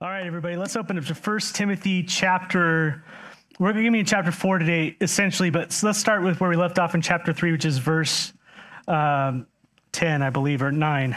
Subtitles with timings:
[0.00, 3.02] All right, everybody, let's open up to 1 Timothy chapter.
[3.58, 6.54] We're going to be in chapter 4 today, essentially, but let's start with where we
[6.54, 8.32] left off in chapter 3, which is verse
[8.86, 9.48] um,
[9.90, 11.16] 10, I believe, or 9.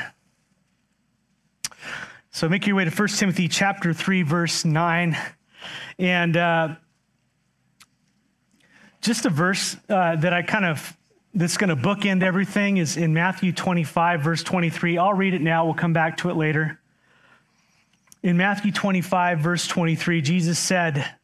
[2.32, 5.16] So make your way to 1 Timothy chapter 3, verse 9.
[6.00, 6.70] And uh,
[9.02, 10.98] just a verse uh, that I kind of,
[11.36, 14.98] that's going to bookend everything is in Matthew 25, verse 23.
[14.98, 15.66] I'll read it now.
[15.66, 16.81] We'll come back to it later.
[18.24, 21.16] In Matthew 25, verse 23, Jesus said,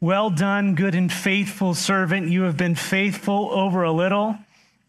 [0.00, 2.30] Well done, good and faithful servant.
[2.30, 4.38] You have been faithful over a little,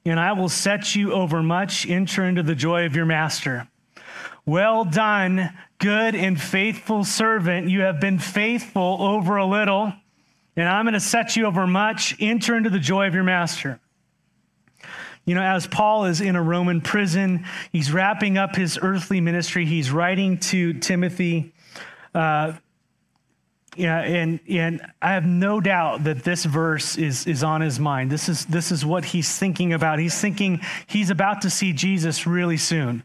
[0.05, 1.85] and I will set you over much.
[1.85, 3.67] Enter into the joy of your master.
[4.45, 7.67] Well done, good and faithful servant.
[7.69, 9.91] You have been faithful over a little,
[10.55, 12.15] and I'm going to set you over much.
[12.21, 13.81] Enter into the joy of your master.
[15.27, 19.65] You know, as Paul is in a Roman prison, he's wrapping up his earthly ministry.
[19.65, 21.53] He's writing to Timothy.
[22.15, 22.53] Uh,
[23.75, 28.09] yeah, and and I have no doubt that this verse is is on his mind.
[28.09, 29.99] This is this is what he's thinking about.
[29.99, 33.03] He's thinking he's about to see Jesus really soon.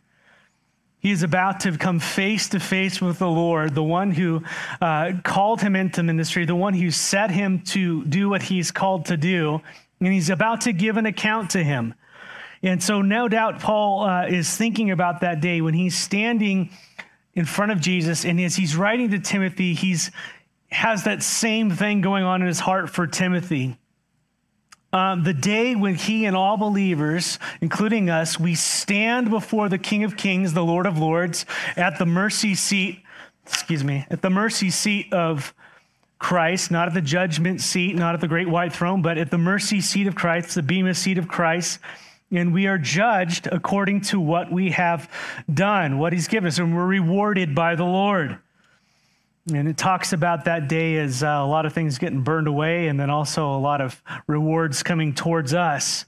[1.00, 4.44] He is about to come face to face with the Lord, the one who
[4.80, 9.06] uh, called him into ministry, the one who set him to do what he's called
[9.06, 9.60] to do,
[9.98, 11.94] and he's about to give an account to him.
[12.62, 16.70] And so, no doubt, Paul uh, is thinking about that day when he's standing
[17.34, 20.10] in front of Jesus, and as he's writing to Timothy, he's
[20.70, 23.76] has that same thing going on in his heart for Timothy.
[24.90, 30.04] Um, the day when he and all believers, including us, we stand before the King
[30.04, 33.02] of Kings, the Lord of Lords, at the mercy seat,
[33.46, 35.54] excuse me, at the mercy seat of
[36.18, 39.38] Christ, not at the judgment seat, not at the great white throne, but at the
[39.38, 41.80] mercy seat of Christ, the bema seat of Christ
[42.32, 45.10] and we are judged according to what we have
[45.52, 48.38] done, what He's given us, and we're rewarded by the Lord.
[49.52, 52.88] And it talks about that day as uh, a lot of things getting burned away,
[52.88, 56.06] and then also a lot of rewards coming towards us.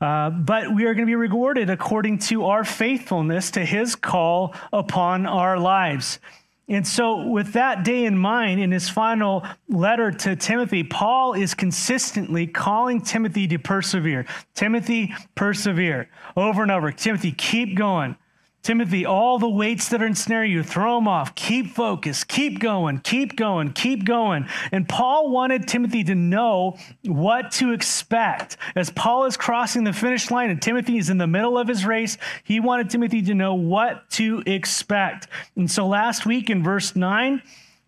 [0.00, 4.54] Uh, but we are going to be rewarded according to our faithfulness to His call
[4.72, 6.18] upon our lives.
[6.66, 11.52] And so, with that day in mind, in his final letter to Timothy, Paul is
[11.52, 14.24] consistently calling Timothy to persevere.
[14.54, 16.90] Timothy, persevere over and over.
[16.90, 18.16] Timothy, keep going.
[18.64, 21.34] Timothy, all the weights that are ensnaring you, throw them off.
[21.34, 22.28] Keep focused.
[22.28, 22.98] Keep going.
[23.00, 23.74] Keep going.
[23.74, 24.48] Keep going.
[24.72, 28.56] And Paul wanted Timothy to know what to expect.
[28.74, 31.84] As Paul is crossing the finish line and Timothy is in the middle of his
[31.84, 35.28] race, he wanted Timothy to know what to expect.
[35.56, 37.42] And so last week in verse 9,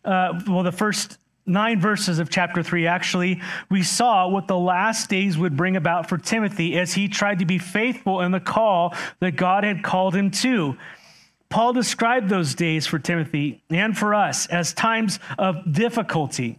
[0.04, 3.40] uh, well, the first nine verses of chapter 3, actually,
[3.70, 7.46] we saw what the last days would bring about for Timothy as he tried to
[7.46, 10.76] be faithful in the call that God had called him to.
[11.48, 16.58] Paul described those days for Timothy and for us as times of difficulty.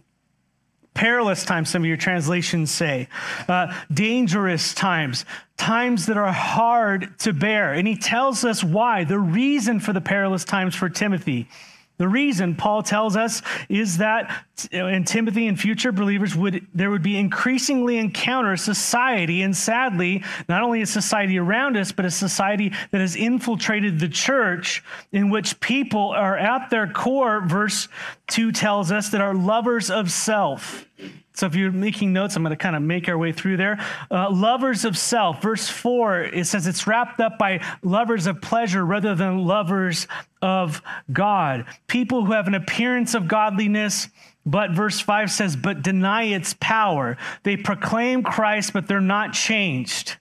[0.94, 3.08] Perilous times, some of your translations say.
[3.46, 5.24] Uh, dangerous times,
[5.56, 7.74] times that are hard to bear.
[7.74, 11.48] And he tells us why, the reason for the perilous times for Timothy.
[11.98, 17.02] The reason Paul tells us is that in Timothy and future believers would there would
[17.02, 22.72] be increasingly encounter society and sadly not only a society around us but a society
[22.92, 24.82] that has infiltrated the church
[25.12, 27.40] in which people are at their core.
[27.46, 27.88] Verse
[28.28, 30.87] 2 tells us that are lovers of self
[31.34, 33.78] so if you're making notes, I'm going to kind of make our way through there.
[34.10, 35.40] Uh, lovers of self.
[35.40, 40.08] Verse 4, it says it's wrapped up by lovers of pleasure rather than lovers
[40.42, 40.82] of
[41.12, 41.66] God.
[41.86, 44.08] People who have an appearance of godliness,
[44.44, 47.16] but verse 5 says, but deny its power.
[47.44, 50.16] They proclaim Christ, but they're not changed.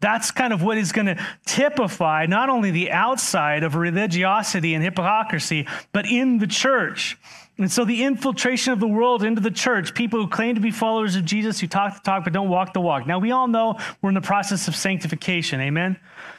[0.00, 4.82] That's kind of what is going to typify not only the outside of religiosity and
[4.82, 7.18] hypocrisy, but in the church.
[7.60, 10.70] And so the infiltration of the world into the church, people who claim to be
[10.70, 13.06] followers of Jesus, who talk the talk but don't walk the walk.
[13.06, 15.60] Now, we all know we're in the process of sanctification.
[15.60, 15.98] Amen?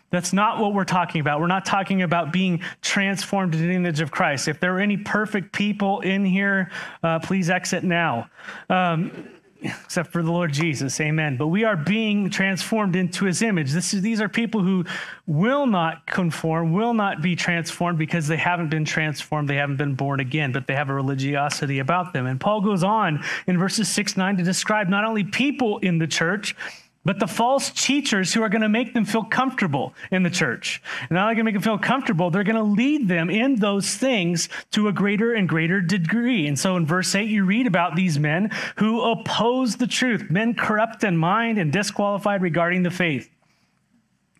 [0.09, 1.39] That's not what we're talking about.
[1.39, 4.47] We're not talking about being transformed into the image of Christ.
[4.47, 6.71] If there are any perfect people in here,
[7.03, 8.27] uh, please exit now.
[8.67, 9.29] Um,
[9.62, 11.00] except for the Lord Jesus.
[11.00, 11.38] Amen.
[11.38, 13.72] But we are being transformed into his image.
[13.72, 14.86] This is, these are people who
[15.28, 19.48] will not conform, will not be transformed because they haven't been transformed.
[19.48, 22.25] They haven't been born again, but they have a religiosity about them.
[22.25, 26.08] And Paul goes on in verses 6 9 to describe not only people in the
[26.08, 26.56] church,
[27.03, 30.81] but the false teachers who are going to make them feel comfortable in the church.
[31.01, 33.56] And not only going to make them feel comfortable, they're going to lead them in
[33.56, 36.48] those things to a greater and greater degree.
[36.48, 40.53] And so in verse 8, you read about these men who oppose the truth, men
[40.53, 43.30] corrupt in mind and disqualified regarding the faith.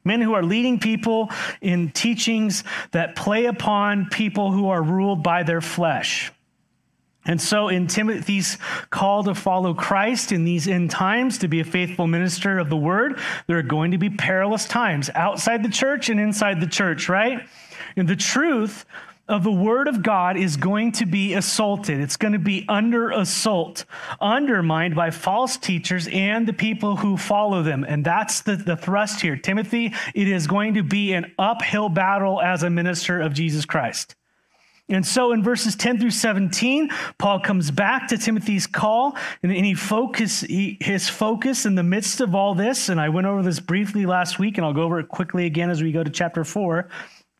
[0.04, 1.30] Men who are leading people
[1.62, 6.32] in teachings that play upon people who are ruled by their flesh.
[7.26, 8.58] And so, in Timothy's
[8.90, 12.78] call to follow Christ in these end times, to be a faithful minister of the
[12.78, 17.10] word, there are going to be perilous times outside the church and inside the church,
[17.10, 17.48] right?
[17.96, 18.86] And the truth
[19.28, 22.00] of the word of God is going to be assaulted.
[22.00, 23.86] It's going to be under assault,
[24.20, 27.86] undermined by false teachers and the people who follow them.
[27.88, 29.38] And that's the, the thrust here.
[29.38, 34.16] Timothy, it is going to be an uphill battle as a minister of Jesus Christ.
[34.92, 39.74] And so in verses 10 through 17, Paul comes back to Timothy's call and, he
[39.74, 42.90] focus he, his focus in the midst of all this.
[42.90, 45.70] And I went over this briefly last week, and I'll go over it quickly again
[45.70, 46.90] as we go to chapter 4.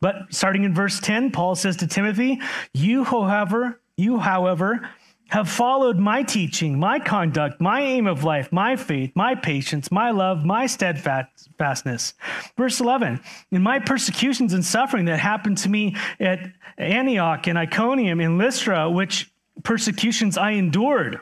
[0.00, 2.40] But starting in verse 10, Paul says to Timothy,
[2.74, 4.88] You, however, you, however,
[5.32, 10.10] have followed my teaching, my conduct, my aim of life, my faith, my patience, my
[10.10, 12.12] love, my steadfastness.
[12.58, 13.18] Verse 11,
[13.50, 18.90] in my persecutions and suffering that happened to me at Antioch and Iconium and Lystra,
[18.90, 19.32] which
[19.62, 21.18] persecutions I endured,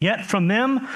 [0.00, 0.88] yet from them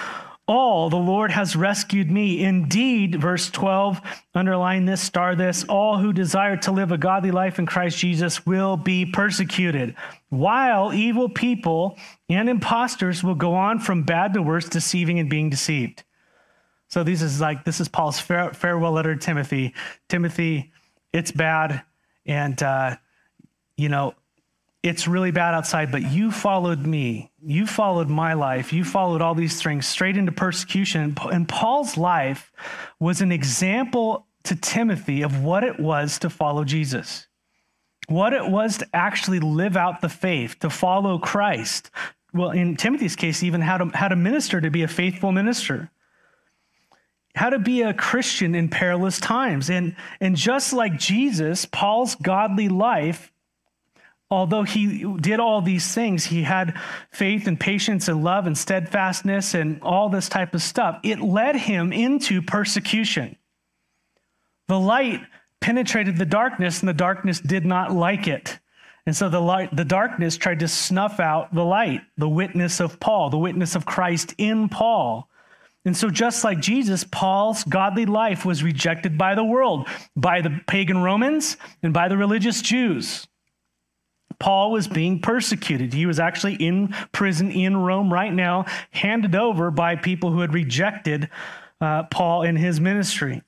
[0.49, 2.45] all the Lord has rescued me.
[2.45, 4.01] Indeed, verse 12,
[4.35, 8.47] underline this, star this, all who desire to live a godly life in Christ Jesus
[8.47, 9.97] will be persecuted,
[10.29, 11.99] while evil people
[12.29, 16.05] and impostors will go on from bad to worse, deceiving and being deceived.
[16.89, 19.75] So this is like, this is Paul's farewell letter to Timothy.
[20.09, 20.73] Timothy,
[21.13, 21.83] it's bad.
[22.25, 22.97] And, uh,
[23.77, 24.15] you know,
[24.83, 27.33] it's really bad outside, but you followed me.
[27.43, 28.73] You followed my life.
[28.73, 31.17] You followed all these things straight into persecution.
[31.33, 32.53] And Paul's life
[33.01, 37.27] was an example to Timothy of what it was to follow Jesus,
[38.07, 41.91] what it was to actually live out the faith, to follow Christ.
[42.33, 45.91] Well, in Timothy's case, even how to, how to minister, to be a faithful minister
[47.37, 49.69] how to be a Christian in perilous times.
[49.69, 53.31] And, and just like Jesus, Paul's godly life
[54.31, 56.79] although he did all these things, he had
[57.13, 60.99] faith and patience and love and steadfastness and all this type of stuff.
[61.03, 63.37] It led him into persecution.
[64.69, 65.21] The light
[65.61, 68.59] penetrated the darkness, and the darkness did not like it.
[69.07, 72.99] And so the light, the darkness tried to snuff out the light, the witness of
[72.99, 75.29] Paul, the witness of Christ in Paul.
[75.85, 80.61] And so, just like Jesus, Paul's godly life was rejected by the world, by the
[80.67, 83.29] pagan Romans, and by the religious Jews.
[84.39, 85.93] Paul was being persecuted.
[85.93, 90.53] He was actually in prison in Rome right now, handed over by people who had
[90.53, 91.31] rejected
[91.81, 93.43] uh, Paul in his ministry.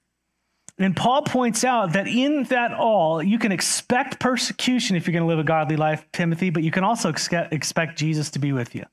[0.79, 5.25] And Paul points out that in that all, you can expect persecution if you're going
[5.25, 8.75] to live a godly life, Timothy, but you can also expect Jesus to be with
[8.75, 8.85] you.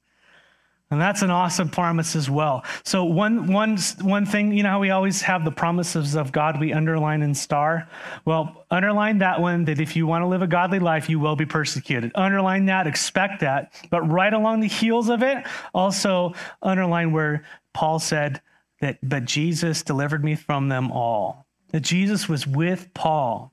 [0.91, 2.63] And that's an awesome promise as well.
[2.83, 6.59] So one, one, one thing, you know how we always have the promises of God
[6.59, 7.89] we underline and star?
[8.23, 11.35] Well, underline that one that if you want to live a godly life, you will
[11.35, 12.11] be persecuted.
[12.13, 13.73] Underline that, expect that.
[13.89, 15.43] But right along the heels of it,
[15.73, 18.41] also underline where Paul said
[18.79, 21.47] that, but Jesus delivered me from them all.
[21.71, 23.51] That Jesus was with Paul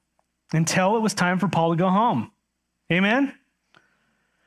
[0.53, 2.31] until it was time for Paul to go home.
[2.93, 3.33] Amen?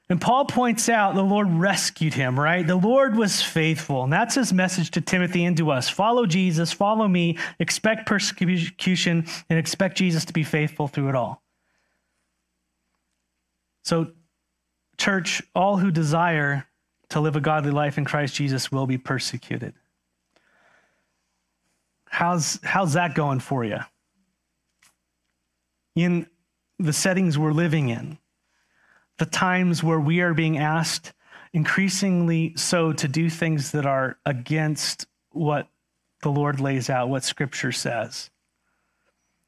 [0.07, 2.65] And Paul points out the Lord rescued him, right?
[2.65, 4.03] The Lord was faithful.
[4.03, 5.89] And that's his message to Timothy and to us.
[5.89, 11.41] Follow Jesus, follow me, expect persecution, and expect Jesus to be faithful through it all.
[13.83, 14.11] So,
[14.97, 16.67] church, all who desire
[17.09, 19.73] to live a godly life in Christ Jesus will be persecuted.
[22.07, 23.79] How's, how's that going for you?
[25.95, 26.27] In
[26.77, 28.17] the settings we're living in,
[29.17, 31.13] the times where we are being asked
[31.53, 35.69] increasingly so to do things that are against what
[36.21, 38.29] the Lord lays out, what scripture says,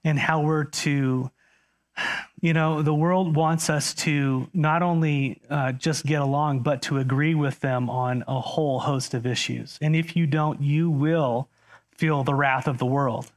[0.03, 1.29] and how we're to,
[2.39, 6.97] you know, the world wants us to not only uh, just get along, but to
[6.97, 9.77] agree with them on a whole host of issues.
[9.81, 11.49] And if you don't, you will
[11.97, 13.31] feel the wrath of the world.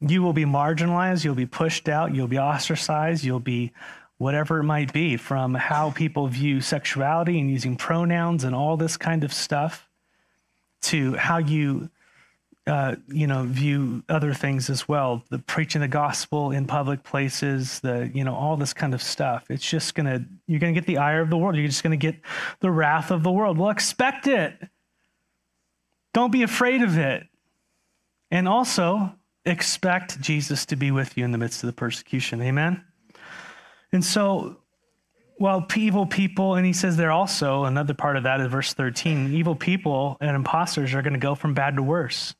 [0.00, 3.72] You will be marginalized, you'll be pushed out, you'll be ostracized, you'll be
[4.20, 8.98] whatever it might be, from how people view sexuality and using pronouns and all this
[8.98, 9.88] kind of stuff,
[10.82, 11.88] to how you,
[12.66, 15.24] uh, you know, view other things as well.
[15.30, 19.46] The preaching the gospel in public places, the you know, all this kind of stuff.
[19.48, 21.56] It's just gonna you're gonna get the ire of the world.
[21.56, 22.16] You're just gonna get
[22.60, 23.56] the wrath of the world.
[23.56, 24.52] Well, expect it.
[26.12, 27.26] Don't be afraid of it.
[28.30, 29.14] And also
[29.46, 32.42] expect Jesus to be with you in the midst of the persecution.
[32.42, 32.84] Amen.
[33.92, 34.56] And so,
[35.38, 39.32] while evil people, and he says there also, another part of that is verse 13
[39.32, 42.34] evil people and imposters are going to go from bad to worse.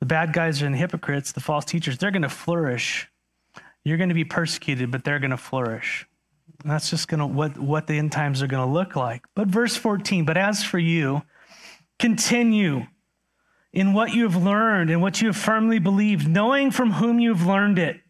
[0.00, 3.08] the bad guys and hypocrites, the false teachers, they're going to flourish.
[3.84, 6.06] You're going to be persecuted, but they're going to flourish.
[6.62, 9.24] And that's just going to what what the end times are going to look like.
[9.34, 11.22] But verse 14, but as for you,
[11.98, 12.86] continue
[13.72, 17.34] in what you have learned and what you have firmly believed, knowing from whom you
[17.34, 18.00] have learned it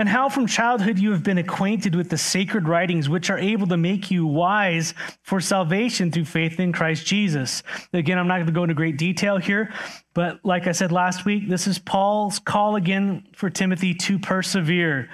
[0.00, 3.66] and how from childhood you have been acquainted with the sacred writings, which are able
[3.66, 7.62] to make you wise for salvation through faith in Christ Jesus.
[7.92, 9.70] Again, I'm not going to go into great detail here,
[10.14, 15.10] but like I said last week, this is Paul's call again for Timothy to persevere.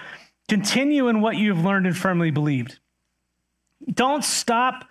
[0.49, 2.78] Continue in what you have learned and firmly believed.
[3.93, 4.85] Don't stop.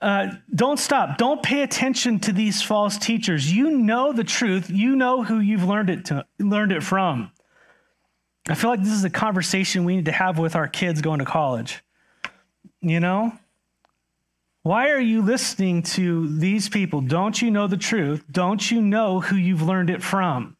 [0.00, 1.18] Uh, don't stop.
[1.18, 3.52] Don't pay attention to these false teachers.
[3.52, 4.70] You know the truth.
[4.70, 7.30] You know who you've learned it to learned it from.
[8.48, 11.18] I feel like this is a conversation we need to have with our kids going
[11.18, 11.82] to college.
[12.80, 13.32] You know?
[14.62, 17.00] Why are you listening to these people?
[17.00, 18.24] Don't you know the truth?
[18.30, 20.56] Don't you know who you've learned it from?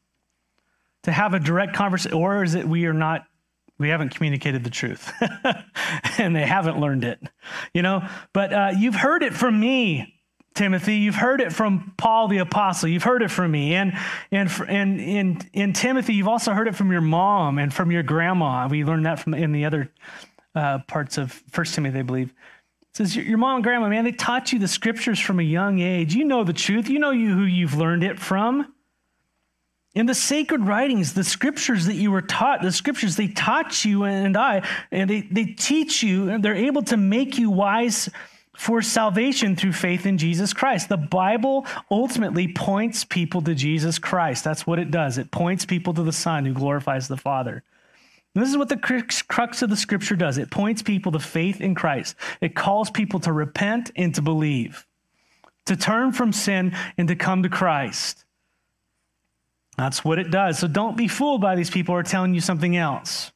[1.05, 3.27] To have a direct conversation, or is it we are not,
[3.79, 5.13] we haven't communicated the truth
[6.19, 7.21] and they haven't learned it,
[7.73, 8.07] you know?
[8.33, 10.18] But uh, you've heard it from me.
[10.59, 12.89] Timothy, you've heard it from Paul the apostle.
[12.89, 13.75] You've heard it from me.
[13.77, 13.97] And,
[14.33, 18.67] and, and in, Timothy, you've also heard it from your mom and from your grandma.
[18.67, 19.93] We learned that from in the other
[20.57, 22.31] uh, parts of First Timothy, I believe.
[22.31, 25.79] It says, Your mom and grandma, man, they taught you the scriptures from a young
[25.79, 26.17] age.
[26.17, 26.89] You know the truth.
[26.89, 28.75] You know you, who you've learned it from.
[29.95, 34.03] In the sacred writings, the scriptures that you were taught, the scriptures they taught you
[34.03, 38.11] and I, and they, they teach you, and they're able to make you wise
[38.59, 40.89] for salvation through faith in Jesus Christ.
[40.89, 44.43] The Bible ultimately points people to Jesus Christ.
[44.43, 45.17] That's what it does.
[45.17, 47.63] It points people to the Son who glorifies the Father.
[48.35, 48.77] And this is what the
[49.29, 53.21] crux of the scripture does it points people to faith in Christ, it calls people
[53.21, 54.85] to repent and to believe,
[55.67, 58.25] to turn from sin and to come to Christ.
[59.77, 60.59] That's what it does.
[60.59, 63.31] So don't be fooled by these people who are telling you something else.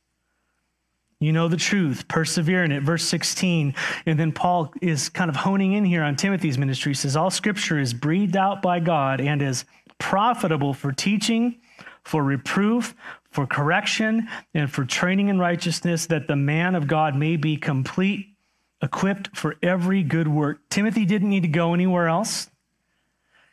[1.22, 2.82] You know the truth, persevere in it.
[2.82, 3.76] Verse 16.
[4.06, 6.90] And then Paul is kind of honing in here on Timothy's ministry.
[6.90, 9.64] He says, All scripture is breathed out by God and is
[9.98, 11.60] profitable for teaching,
[12.02, 12.96] for reproof,
[13.30, 18.34] for correction, and for training in righteousness, that the man of God may be complete,
[18.82, 20.58] equipped for every good work.
[20.70, 22.50] Timothy didn't need to go anywhere else.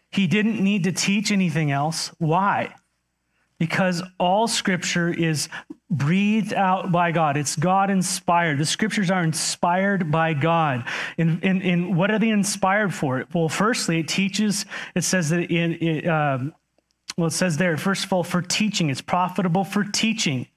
[0.10, 2.08] He didn't need to teach anything else.
[2.18, 2.74] Why?
[3.60, 5.50] because all scripture is
[5.90, 7.36] breathed out by God.
[7.36, 8.60] It's God inspired.
[8.60, 10.86] The scriptures are inspired by God.
[11.18, 13.26] And, and, and what are they inspired for?
[13.34, 14.66] Well, firstly, it teaches,
[14.96, 16.54] it says that in, it, um,
[17.18, 20.48] well, it says there, first of all, for teaching, it's profitable for teaching.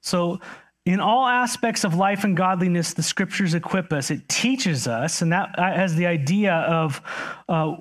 [0.00, 0.40] So,
[0.84, 4.12] in all aspects of life and godliness, the scriptures equip us.
[4.12, 7.02] It teaches us, and that has the idea of
[7.48, 7.74] uh,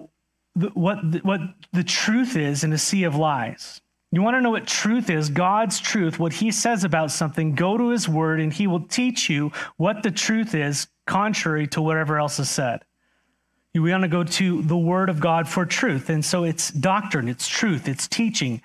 [0.73, 1.39] what, the, what
[1.71, 3.79] the truth is in a sea of lies.
[4.11, 7.77] You want to know what truth is, God's truth, what he says about something, go
[7.77, 12.17] to his word and he will teach you what the truth is, contrary to whatever
[12.17, 12.85] else is said.
[13.73, 16.09] We want to go to the word of God for truth.
[16.09, 18.61] And so it's doctrine, it's truth, it's teaching.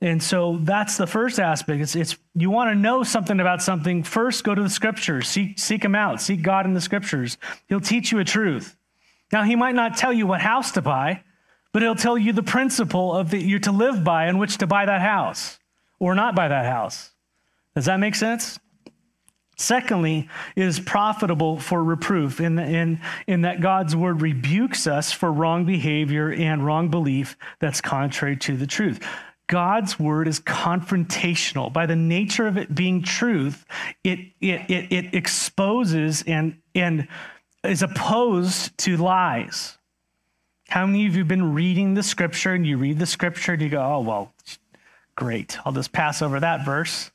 [0.00, 1.80] And so that's the first aspect.
[1.80, 5.58] It's, it's you want to know something about something, first go to the scriptures, seek,
[5.58, 7.38] seek him out, seek God in the scriptures.
[7.68, 8.76] He'll teach you a truth.
[9.32, 11.22] Now, he might not tell you what house to buy,
[11.72, 14.66] but it'll tell you the principle of that you're to live by in which to
[14.66, 15.58] buy that house
[15.98, 17.10] or not buy that house.
[17.74, 18.58] Does that make sense?
[19.56, 25.64] Secondly, is profitable for reproof in, in, in that God's word rebukes us for wrong
[25.64, 29.06] behavior and wrong belief that's contrary to the truth.
[29.46, 31.72] God's word is confrontational.
[31.72, 33.64] By the nature of it being truth,
[34.02, 37.06] it, it, it, it exposes and, and
[37.62, 39.78] is opposed to lies.
[40.72, 43.60] How many of you have been reading the scripture and you read the scripture and
[43.60, 44.32] you go, oh, well,
[45.16, 45.58] great.
[45.66, 47.10] I'll just pass over that verse.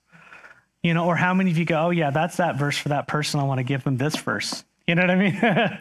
[0.83, 3.07] You know, or how many of you go, oh, yeah, that's that verse for that
[3.07, 3.39] person.
[3.39, 4.63] I want to give them this verse.
[4.85, 5.79] You know what I mean?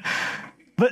[0.78, 0.90] but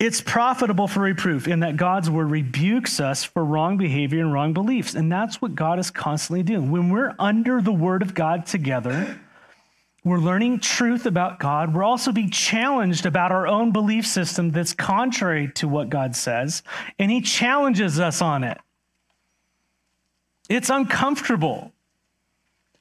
[0.00, 4.52] it's profitable for reproof in that God's word rebukes us for wrong behavior and wrong
[4.52, 4.96] beliefs.
[4.96, 6.72] And that's what God is constantly doing.
[6.72, 9.20] When we're under the word of God together,
[10.04, 11.74] we're learning truth about God.
[11.74, 16.62] We're also being challenged about our own belief system that's contrary to what God says,
[16.98, 18.58] and He challenges us on it.
[20.48, 21.72] It's uncomfortable.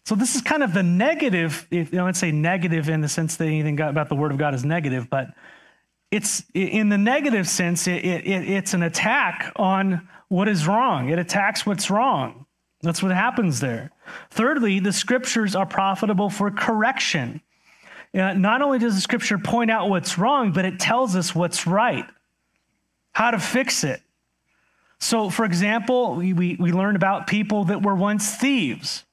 [0.06, 1.68] So, this is kind of the negative.
[1.70, 4.56] You know, I'd say negative in the sense that anything about the Word of God
[4.56, 5.34] is negative, but
[6.12, 11.10] it's in the negative sense, it, it, it's an attack on what is wrong.
[11.10, 12.46] It attacks what's wrong.
[12.82, 13.92] That's what happens there.
[14.30, 17.42] Thirdly, the scriptures are profitable for correction.
[18.14, 21.68] Uh, not only does the scripture point out what's wrong, but it tells us what's
[21.68, 22.06] right,
[23.12, 24.02] how to fix it.
[25.00, 29.06] So, for example, we, we, we learned about people that were once thieves.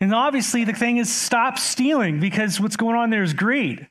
[0.00, 3.88] And obviously, the thing is stop stealing because what's going on there is greed.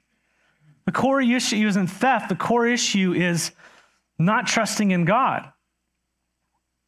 [0.86, 3.52] The core issue isn't theft, the core issue is
[4.18, 5.52] not trusting in God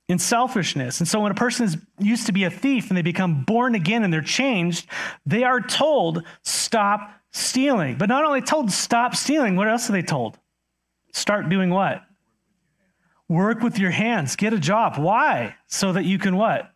[0.10, 1.00] in selfishness.
[1.00, 3.76] And so when a person is used to be a thief and they become born
[3.76, 4.88] again and they're changed,
[5.26, 7.98] they are told, stop stealing.
[7.98, 10.38] But not only told, stop stealing, what else are they told?
[11.14, 12.04] Start doing what?
[13.30, 14.98] Work with your hands, get a job.
[14.98, 15.56] Why?
[15.68, 16.70] So that you can what?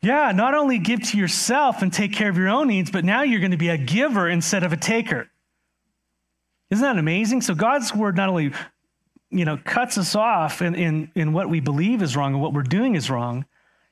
[0.00, 3.22] Yeah, not only give to yourself and take care of your own needs, but now
[3.22, 5.28] you're going to be a giver instead of a taker.
[6.70, 7.40] Isn't that amazing?
[7.40, 8.52] So God's word not only
[9.30, 12.52] you know, cuts us off in, in, in what we believe is wrong and what
[12.52, 13.44] we're doing is wrong,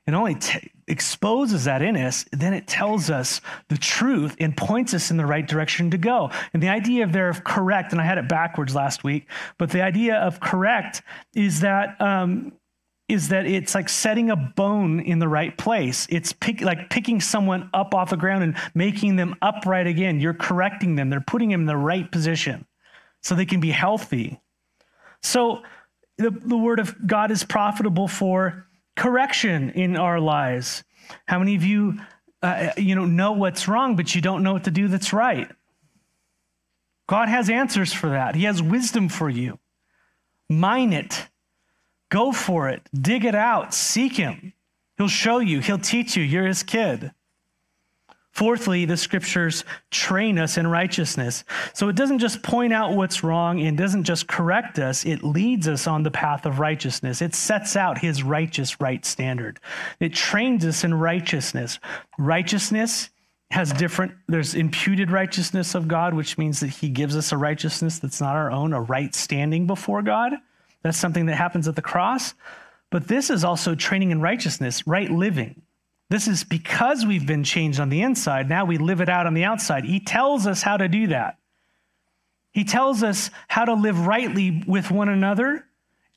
[0.06, 4.94] and only t- exposes that in us, then it tells us the truth and points
[4.94, 6.30] us in the right direction to go.
[6.52, 9.28] And the idea of there of correct, and I had it backwards last week,
[9.58, 11.02] but the idea of correct
[11.34, 12.52] is that um,
[13.08, 16.06] is that it's like setting a bone in the right place.
[16.10, 20.18] It's pick, like picking someone up off the ground and making them upright again.
[20.18, 21.08] You're correcting them.
[21.08, 22.66] They're putting them in the right position
[23.22, 24.40] so they can be healthy.
[25.23, 25.62] So
[26.18, 30.85] the, the word of God is profitable for correction in our lives.
[31.26, 31.99] How many of you,
[32.42, 35.50] uh, you know, know what's wrong, but you don't know what to do that's right?
[37.08, 38.35] God has answers for that.
[38.35, 39.58] He has wisdom for you.
[40.49, 41.28] Mine it.
[42.11, 42.88] Go for it.
[42.94, 43.75] Dig it out.
[43.75, 44.52] Seek Him.
[44.96, 45.61] He'll show you.
[45.61, 46.23] He'll teach you.
[46.23, 47.12] You're His kid.
[48.36, 51.42] Fourthly, the scriptures train us in righteousness.
[51.72, 55.66] So it doesn't just point out what's wrong and doesn't just correct us, it leads
[55.66, 57.22] us on the path of righteousness.
[57.22, 59.58] It sets out his righteous right standard.
[60.00, 61.78] It trains us in righteousness.
[62.18, 63.08] Righteousness
[63.52, 68.00] has different, there's imputed righteousness of God, which means that he gives us a righteousness
[68.00, 70.34] that's not our own, a right standing before God.
[70.82, 72.34] That's something that happens at the cross.
[72.90, 75.62] But this is also training in righteousness, right living.
[76.08, 78.48] This is because we've been changed on the inside.
[78.48, 79.84] Now we live it out on the outside.
[79.84, 81.38] He tells us how to do that.
[82.52, 85.66] He tells us how to live rightly with one another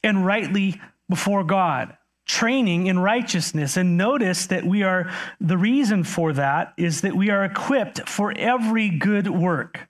[0.04, 3.76] and rightly before God, training in righteousness.
[3.76, 8.32] And notice that we are, the reason for that is that we are equipped for
[8.38, 9.89] every good work.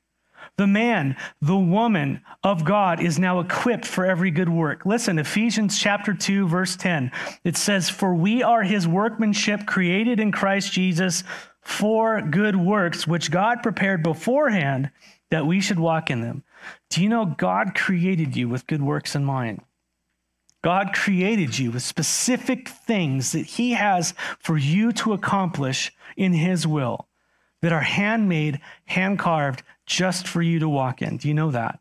[0.59, 4.85] The man, the woman of God is now equipped for every good work.
[4.85, 7.13] Listen, Ephesians chapter 2, verse 10.
[7.45, 11.23] It says, For we are his workmanship created in Christ Jesus
[11.61, 14.91] for good works, which God prepared beforehand
[15.31, 16.43] that we should walk in them.
[16.89, 19.61] Do you know God created you with good works in mind?
[20.61, 26.67] God created you with specific things that He has for you to accomplish in His
[26.67, 27.07] will
[27.61, 31.17] that are handmade, hand carved, just for you to walk in.
[31.17, 31.79] Do you know that?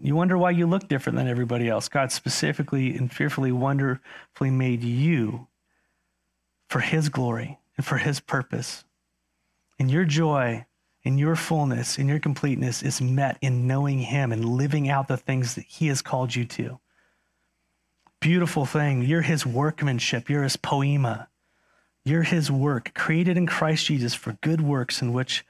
[0.00, 1.88] You wonder why you look different than everybody else.
[1.88, 5.46] God specifically and fearfully, wonderfully made you
[6.70, 8.84] for His glory and for His purpose.
[9.78, 10.64] And your joy
[11.04, 15.18] and your fullness and your completeness is met in knowing Him and living out the
[15.18, 16.80] things that He has called you to.
[18.20, 19.02] Beautiful thing.
[19.02, 21.28] You're His workmanship, you're His poema.
[22.06, 25.44] You're his work, created in Christ Jesus for good works in which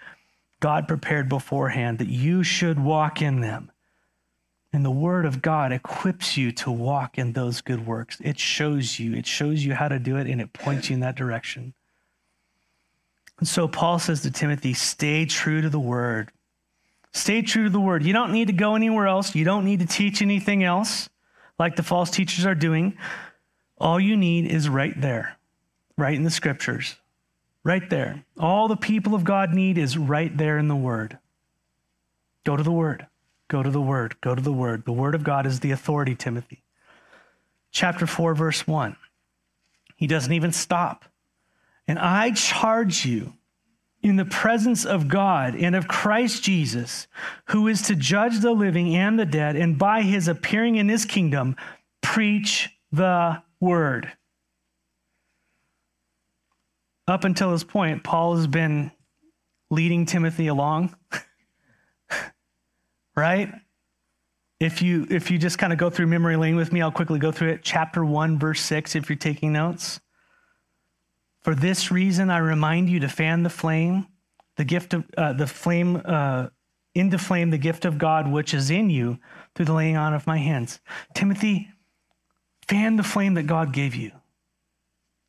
[0.59, 3.71] God prepared beforehand that you should walk in them.
[4.73, 8.17] And the word of God equips you to walk in those good works.
[8.25, 11.01] It shows you, it shows you how to do it, and it points you in
[11.01, 11.75] that direction.
[13.39, 16.31] And so Paul says to Timothy, stay true to the word.
[17.13, 18.03] Stay true to the word.
[18.03, 19.35] You don't need to go anywhere else.
[19.35, 21.11] You don't need to teach anything else
[21.59, 22.97] like the false teachers are doing.
[23.77, 25.36] All you need is right there
[25.97, 26.97] right in the scriptures,
[27.65, 28.25] right there.
[28.39, 31.19] All the people of God need is right there in the Word.
[32.45, 33.07] Go to the Word.
[33.49, 34.17] Go to the Word.
[34.21, 34.85] Go to the Word.
[34.85, 36.63] The Word of God is the authority, Timothy.
[37.71, 38.97] Chapter 4, verse 1.
[39.97, 41.05] He doesn't even stop.
[41.89, 43.35] And I charge you
[44.03, 47.07] in the presence of God and of Christ Jesus,
[47.47, 51.05] who is to judge the living and the dead, and by his appearing in his
[51.05, 51.57] kingdom,
[52.03, 54.13] preach the word
[57.09, 58.91] up until this point, Paul has been
[59.71, 60.95] leading Timothy along.
[63.17, 63.53] right?
[64.59, 67.19] If you if you just kind of go through memory lane with me, I'll quickly
[67.19, 67.61] go through it.
[67.63, 70.01] Chapter 1 verse 6 if you're taking notes.
[71.43, 74.07] For this reason I remind you to fan the flame,
[74.57, 76.49] the gift of uh, the flame uh,
[76.95, 79.19] into flame the gift of God which is in you
[79.55, 80.81] through the laying on of my hands.
[81.15, 81.69] Timothy,
[82.67, 84.11] fan the flame that God gave you.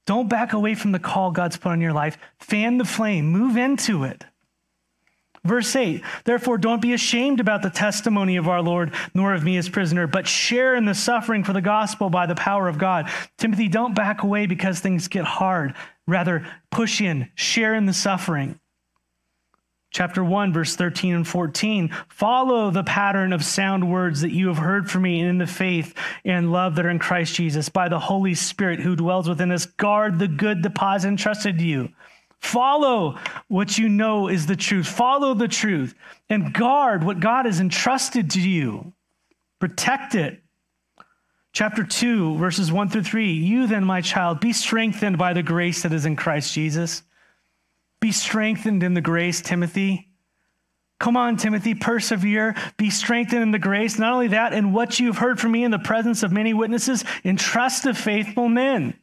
[0.07, 2.17] Don't back away from the call God's put on your life.
[2.39, 4.25] Fan the flame, move into it.
[5.43, 9.55] Verse 8, therefore don't be ashamed about the testimony of our Lord, nor of me
[9.57, 13.09] as prisoner, but share in the suffering for the gospel by the power of God.
[13.37, 15.73] Timothy, don't back away because things get hard.
[16.07, 18.59] Rather, push in, share in the suffering.
[19.89, 21.95] Chapter 1, verse 13 and 14.
[22.09, 25.93] Follow the pattern of sound words that you have heard from me in the faith
[26.25, 29.65] and love that are in Christ Jesus by the Holy Spirit who dwells within us.
[29.65, 31.89] Guard the good deposit entrusted to you.
[32.39, 34.87] Follow what you know is the truth.
[34.87, 35.95] Follow the truth
[36.29, 38.93] and guard what God has entrusted to you.
[39.59, 40.41] Protect it.
[41.53, 43.31] Chapter 2, verses 1 through 3.
[43.31, 47.01] You then, my child, be strengthened by the grace that is in Christ Jesus.
[47.99, 50.09] Be strengthened in the grace, Timothy.
[50.99, 52.55] Come on, Timothy, persevere.
[52.77, 53.99] Be strengthened in the grace.
[53.99, 57.03] Not only that, in what you've heard from me in the presence of many witnesses,
[57.23, 58.95] entrust to faithful men.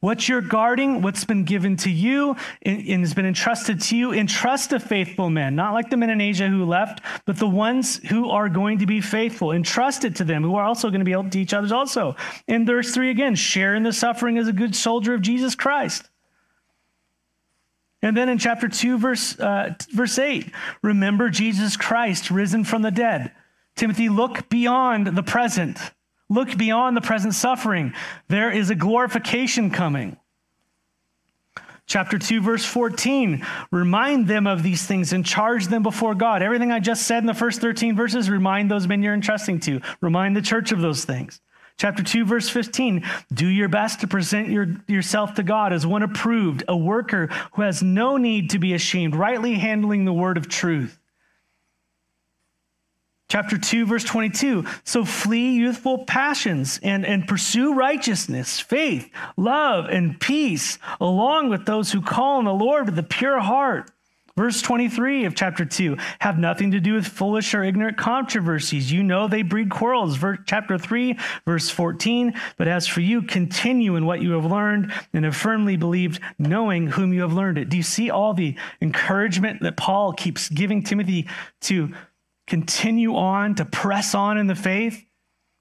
[0.00, 4.70] What you're guarding, what's been given to you and, has been entrusted to you, entrust
[4.70, 8.30] to faithful men, not like the men in Asia who left, but the ones who
[8.30, 9.52] are going to be faithful.
[9.52, 12.16] Entrust it to them, who are also going to be able to teach others also.
[12.48, 16.09] In verse 3 again, share in the suffering as a good soldier of Jesus Christ.
[18.02, 20.50] And then in chapter 2, verse, uh, verse 8,
[20.82, 23.32] remember Jesus Christ risen from the dead.
[23.76, 25.78] Timothy, look beyond the present.
[26.28, 27.92] Look beyond the present suffering.
[28.28, 30.16] There is a glorification coming.
[31.86, 33.44] Chapter 2, verse 14.
[33.72, 36.40] Remind them of these things and charge them before God.
[36.40, 39.80] Everything I just said in the first 13 verses, remind those men you're entrusting to.
[40.00, 41.40] Remind the church of those things.
[41.80, 43.08] Chapter 2, verse 15.
[43.32, 47.62] Do your best to present your, yourself to God as one approved, a worker who
[47.62, 50.98] has no need to be ashamed, rightly handling the word of truth.
[53.30, 54.66] Chapter 2, verse 22.
[54.84, 61.92] So flee youthful passions and, and pursue righteousness, faith, love, and peace, along with those
[61.92, 63.90] who call on the Lord with a pure heart.
[64.40, 68.90] Verse 23 of chapter 2 have nothing to do with foolish or ignorant controversies.
[68.90, 70.18] You know they breed quarrels.
[70.46, 72.32] Chapter 3, verse 14.
[72.56, 76.86] But as for you, continue in what you have learned and have firmly believed, knowing
[76.86, 77.68] whom you have learned it.
[77.68, 81.28] Do you see all the encouragement that Paul keeps giving Timothy
[81.60, 81.92] to
[82.46, 85.04] continue on, to press on in the faith.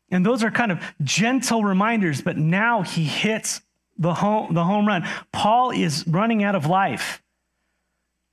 [0.09, 3.59] And those are kind of gentle reminders, but now he hits
[3.97, 5.05] the home, the home run.
[5.33, 7.21] Paul is running out of life.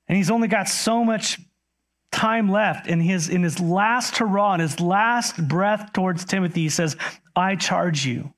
[0.07, 1.39] And he's only got so much
[2.11, 2.87] time left.
[2.87, 6.95] In his, in his last hurrah, in his last breath towards Timothy, he says,
[7.35, 8.33] I charge you.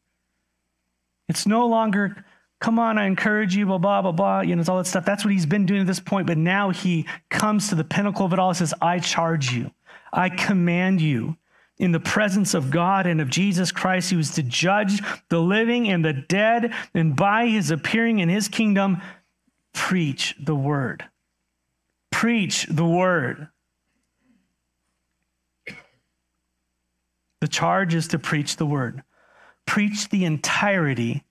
[1.27, 2.25] It's no longer,
[2.59, 4.41] come on, I encourage you, blah, blah, blah, blah.
[4.41, 5.05] You know, it's all that stuff.
[5.05, 6.25] That's what he's been doing at this point.
[6.25, 8.51] But now he comes to the pinnacle of it all.
[8.51, 9.71] He says, I charge you.
[10.11, 11.37] I command you
[11.77, 15.87] in the presence of God and of Jesus Christ, who is to judge the living
[15.87, 19.01] and the dead, and by his appearing in his kingdom,
[19.71, 21.05] preach the word.
[22.19, 23.47] Preach the word.
[27.39, 29.03] The charge is to preach the word.
[29.65, 31.23] Preach the entirety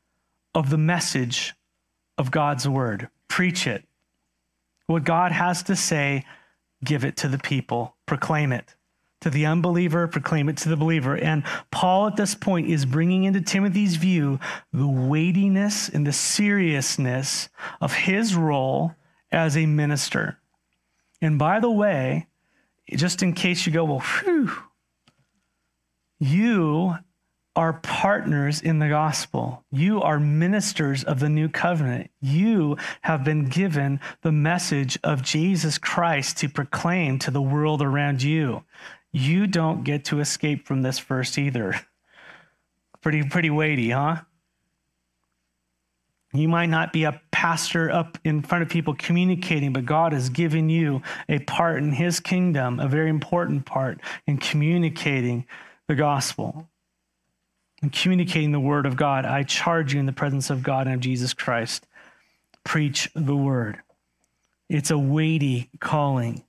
[0.54, 1.54] of the message
[2.16, 3.10] of God's word.
[3.28, 3.84] Preach it.
[4.86, 6.24] What God has to say
[6.82, 8.74] give it to the people, proclaim it.
[9.20, 11.18] To the unbeliever, proclaim it to the believer.
[11.18, 14.40] And Paul at this point is bringing into Timothy's view
[14.72, 18.94] the weightiness and the seriousness of his role
[19.30, 20.38] as a minister.
[21.20, 22.26] And by the way,
[22.90, 24.50] just in case you go, well, whew,
[26.20, 26.96] you
[27.58, 29.64] are partners in the gospel.
[29.72, 32.10] You are ministers of the new covenant.
[32.20, 38.22] You have been given the message of Jesus Christ to proclaim to the world around
[38.22, 38.62] you.
[39.10, 41.74] You don't get to escape from this verse either.
[43.00, 44.22] Pretty, pretty weighty, huh?
[46.38, 50.28] You might not be a pastor up in front of people communicating, but God has
[50.28, 55.46] given you a part in his kingdom, a very important part in communicating
[55.88, 56.68] the gospel
[57.82, 60.96] and communicating the word of God, I charge you in the presence of God and
[60.96, 61.86] of Jesus Christ,
[62.64, 63.78] preach the word.
[64.68, 66.44] It's a weighty calling.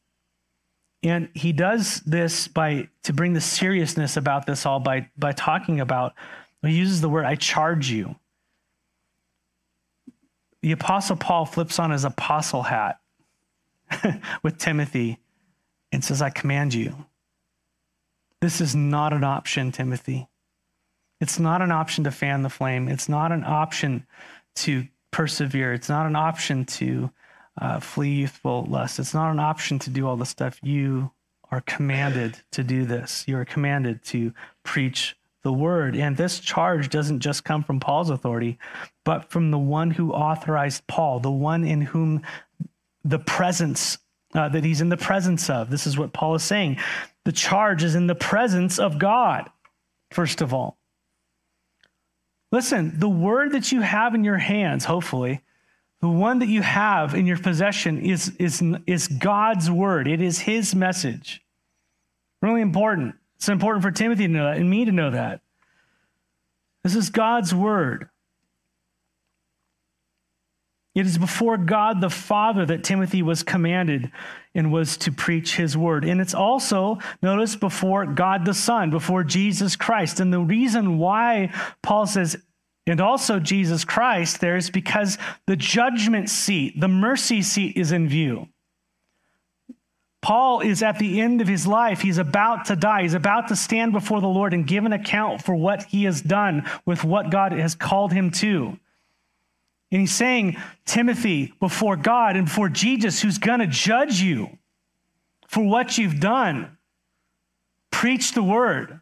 [1.04, 5.80] And he does this by to bring the seriousness about this all by by talking
[5.80, 6.13] about
[6.62, 8.15] he uses the word I charge you.
[10.62, 13.00] The apostle Paul flips on his apostle hat
[14.43, 15.19] with Timothy
[15.91, 17.06] and says I command you.
[18.41, 20.28] This is not an option, Timothy.
[21.19, 22.88] It's not an option to fan the flame.
[22.88, 24.06] It's not an option
[24.56, 25.74] to persevere.
[25.74, 27.12] It's not an option to
[27.60, 29.00] uh, flee youthful lust.
[29.00, 30.60] It's not an option to do all the stuff.
[30.63, 31.12] You
[31.52, 33.26] are commanded to do this.
[33.28, 35.95] You are commanded to preach the word.
[35.95, 38.58] And this charge doesn't just come from Paul's authority,
[39.06, 42.21] but from the one who authorized Paul, the one in whom
[43.04, 43.97] the presence
[44.34, 45.69] uh, that he's in the presence of.
[45.69, 46.78] This is what Paul is saying.
[47.25, 49.49] The charge is in the presence of God,
[50.12, 50.78] first of all.
[52.52, 55.41] Listen, the word that you have in your hands, hopefully,
[56.02, 60.08] the one that you have in your possession is, is, is God's word.
[60.08, 61.41] It is his message.
[62.41, 63.15] Really important.
[63.39, 65.39] It's important for Timothy to know that and me to know that.
[66.84, 68.10] This is God's word.
[70.93, 74.12] It is before God the Father that Timothy was commanded
[74.54, 76.04] and was to preach his word.
[76.04, 80.19] And it's also, notice, before God the Son, before Jesus Christ.
[80.19, 82.36] And the reason why Paul says,
[82.88, 88.10] and also Jesus Christ there is because the judgment seat, the mercy seat is in
[88.10, 88.49] view.
[90.21, 92.01] Paul is at the end of his life.
[92.01, 93.03] He's about to die.
[93.03, 96.21] He's about to stand before the Lord and give an account for what he has
[96.21, 98.77] done with what God has called him to.
[99.91, 104.58] And he's saying, Timothy, before God and before Jesus, who's going to judge you
[105.47, 106.77] for what you've done,
[107.89, 108.99] preach the word.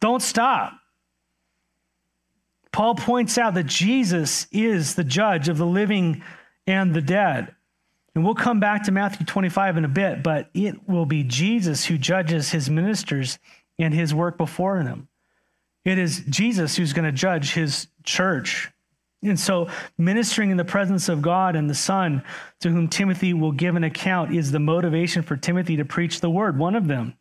[0.00, 0.72] Don't stop.
[2.72, 6.22] Paul points out that Jesus is the judge of the living
[6.66, 7.55] and the dead.
[8.16, 11.84] And we'll come back to Matthew 25 in a bit, but it will be Jesus
[11.84, 13.38] who judges his ministers
[13.78, 15.06] and his work before them.
[15.84, 18.72] It is Jesus who's going to judge his church
[19.22, 22.22] and so, ministering in the presence of God and the Son,
[22.60, 26.30] to whom Timothy will give an account, is the motivation for Timothy to preach the
[26.30, 27.14] word, one of them.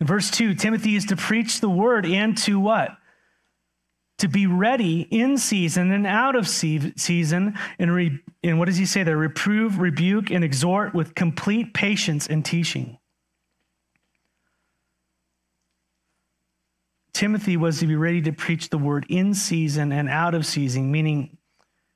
[0.00, 2.96] In verse 2, Timothy is to preach the word and to what?
[4.18, 7.58] To be ready in season and out of season.
[7.78, 9.16] And, re, and what does he say there?
[9.16, 12.98] Reprove, rebuke, and exhort with complete patience and teaching.
[17.12, 20.92] Timothy was to be ready to preach the word in season and out of season,
[20.92, 21.38] meaning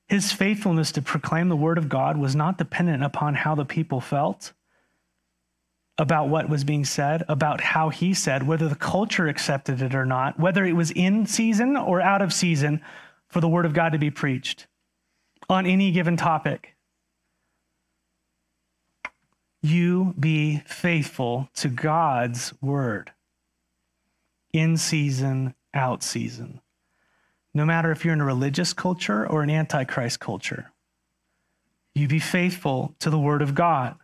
[0.09, 4.01] his faithfulness to proclaim the word of God was not dependent upon how the people
[4.01, 4.53] felt
[6.01, 10.07] about what was being said, about how he said, whether the culture accepted it or
[10.07, 12.81] not, whether it was in season or out of season
[13.29, 14.67] for the word of God to be preached
[15.51, 16.75] on any given topic.
[19.61, 23.13] You be faithful to God's word
[24.55, 26.63] in season, out season.
[27.53, 30.73] No matter if you're in a religious culture or an antichrist culture,
[31.95, 33.97] you be faithful to the word of God.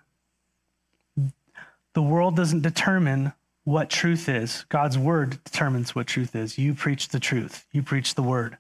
[1.97, 3.33] The world doesn't determine
[3.65, 4.67] what truth is.
[4.69, 6.59] God's word determines what truth is.
[6.59, 8.59] You preach the truth, you preach the word.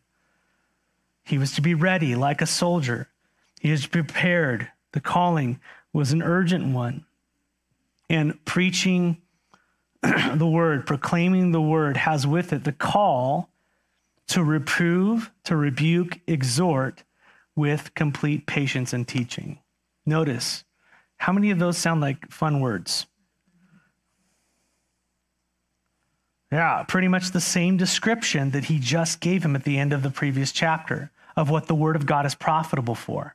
[1.22, 3.10] He was to be ready like a soldier,
[3.60, 4.70] he was prepared.
[4.92, 5.60] The calling
[5.92, 7.04] was an urgent one.
[8.08, 9.20] And preaching
[10.02, 13.50] the word, proclaiming the word, has with it the call
[14.28, 17.02] to reprove, to rebuke, exhort
[17.54, 19.58] with complete patience and teaching.
[20.06, 20.64] Notice,
[21.18, 23.04] how many of those sound like fun words?
[26.52, 30.02] Yeah, pretty much the same description that he just gave him at the end of
[30.02, 33.34] the previous chapter of what the word of God is profitable for.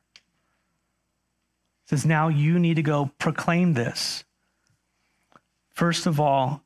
[1.84, 4.24] It says, now you need to go proclaim this.
[5.74, 6.62] First of all,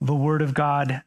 [0.00, 1.02] the word of God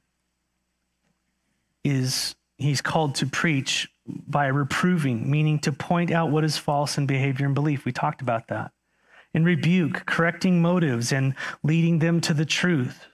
[1.83, 7.05] is, he's called to preach by reproving, meaning to point out what is false in
[7.05, 7.85] behavior and belief.
[7.85, 8.71] We talked about that.
[9.33, 13.05] And rebuke, correcting motives and leading them to the truth.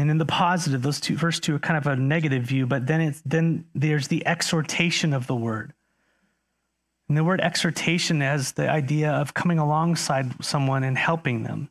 [0.00, 2.86] And in the positive, those two first two are kind of a negative view, but
[2.86, 5.72] then it's then there's the exhortation of the word.
[7.08, 11.70] And the word exhortation has the idea of coming alongside someone and helping them.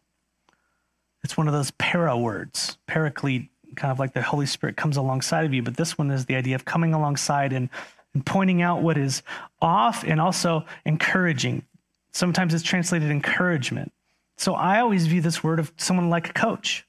[1.24, 5.46] It's one of those para words, paraclete, kind of like the Holy Spirit comes alongside
[5.46, 5.62] of you.
[5.62, 7.70] But this one is the idea of coming alongside and,
[8.14, 9.24] and pointing out what is
[9.62, 11.64] off and also encouraging.
[12.12, 13.92] Sometimes it's translated encouragement.
[14.38, 16.86] So I always view this word of someone like a coach,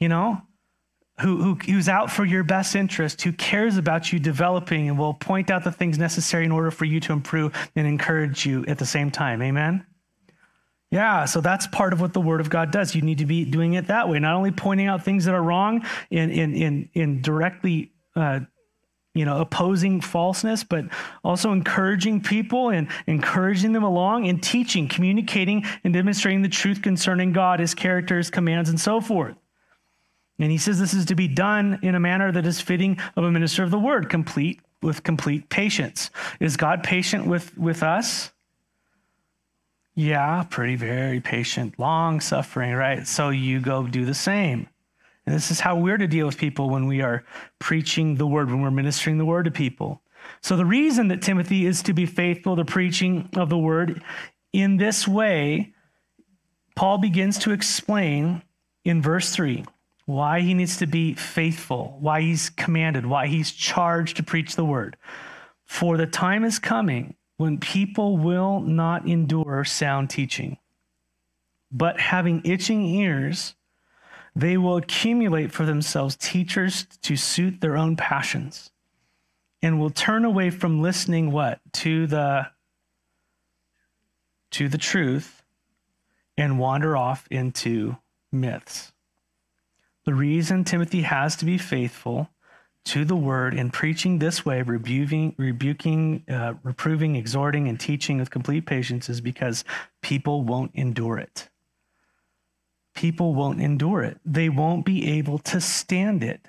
[0.00, 0.42] you know,
[1.20, 5.14] who, who, who's out for your best interest, who cares about you developing and will
[5.14, 8.78] point out the things necessary in order for you to improve and encourage you at
[8.78, 9.42] the same time.
[9.42, 9.86] Amen?
[10.90, 12.94] Yeah, so that's part of what the Word of God does.
[12.94, 15.42] You need to be doing it that way, not only pointing out things that are
[15.42, 17.92] wrong in, in, in, in directly.
[18.16, 18.40] Uh,
[19.12, 20.84] you know, opposing falseness, but
[21.24, 27.32] also encouraging people and encouraging them along and teaching, communicating, and demonstrating the truth concerning
[27.32, 29.34] God, his character, his commands, and so forth.
[30.40, 33.24] And he says this is to be done in a manner that is fitting of
[33.24, 36.10] a minister of the word, complete with complete patience.
[36.40, 38.32] Is God patient with, with us?
[39.94, 43.06] Yeah, pretty, very patient, long suffering, right?
[43.06, 44.66] So you go do the same.
[45.26, 47.24] And this is how we're to deal with people when we are
[47.58, 50.00] preaching the word, when we're ministering the word to people.
[50.42, 54.02] So, the reason that Timothy is to be faithful to preaching of the word
[54.52, 55.72] in this way,
[56.74, 58.42] Paul begins to explain
[58.84, 59.64] in verse 3
[60.06, 64.64] why he needs to be faithful, why he's commanded, why he's charged to preach the
[64.64, 64.96] word.
[65.64, 70.58] For the time is coming when people will not endure sound teaching,
[71.70, 73.54] but having itching ears,
[74.34, 78.70] they will accumulate for themselves teachers to suit their own passions
[79.62, 82.46] and will turn away from listening what to the
[84.50, 85.44] to the truth
[86.36, 87.96] and wander off into
[88.32, 88.92] myths
[90.04, 92.28] the reason timothy has to be faithful
[92.84, 98.30] to the word in preaching this way rebuking rebuking uh, reproving exhorting and teaching with
[98.30, 99.64] complete patience is because
[100.02, 101.48] people won't endure it
[102.94, 106.46] people won't endure it they won't be able to stand it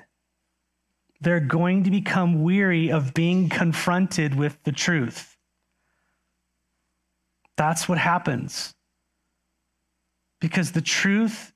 [1.22, 5.38] they're going to become weary of being confronted with the truth.
[7.56, 8.74] That's what happens.
[10.40, 11.54] Because the truth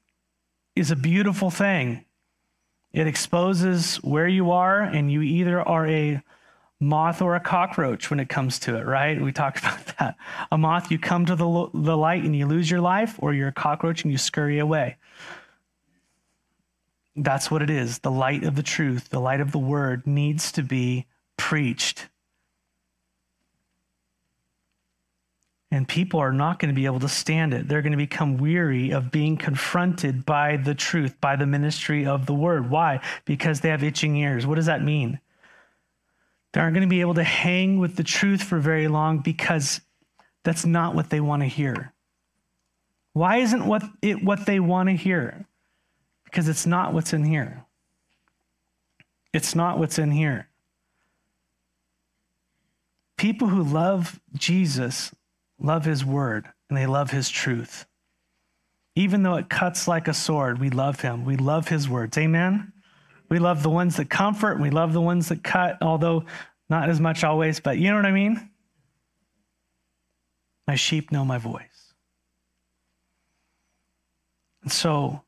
[0.75, 2.05] is a beautiful thing.
[2.91, 6.21] It exposes where you are, and you either are a
[6.79, 9.21] moth or a cockroach when it comes to it, right?
[9.21, 10.15] We talked about that.
[10.51, 13.49] A moth, you come to the, the light and you lose your life, or you're
[13.49, 14.97] a cockroach and you scurry away.
[17.15, 17.99] That's what it is.
[17.99, 21.05] The light of the truth, the light of the word needs to be
[21.38, 22.09] preached.
[25.75, 27.67] And people are not going to be able to stand it.
[27.67, 32.27] They're going to become weary of being confronted by the truth, by the ministry of
[32.27, 32.69] the word.
[32.69, 33.01] Why?
[33.25, 34.47] Because they have itching ears.
[34.47, 35.19] What does that mean?
[36.53, 39.81] They aren't going to be able to hang with the truth for very long because
[40.45, 41.91] that's not what they want to hear.
[43.11, 45.45] Why isn't what it what they want to hear?
[46.23, 47.65] Because it's not what's in here.
[49.33, 50.47] It's not what's in here.
[53.17, 55.11] People who love Jesus
[55.59, 57.85] love his word and they love his truth.
[58.95, 61.25] Even though it cuts like a sword, we love him.
[61.25, 62.17] We love his words.
[62.17, 62.71] Amen?
[63.29, 66.25] We love the ones that comfort we love the ones that cut, although
[66.69, 68.49] not as much always, but you know what I mean?
[70.67, 71.93] My sheep know my voice.
[74.63, 75.21] And so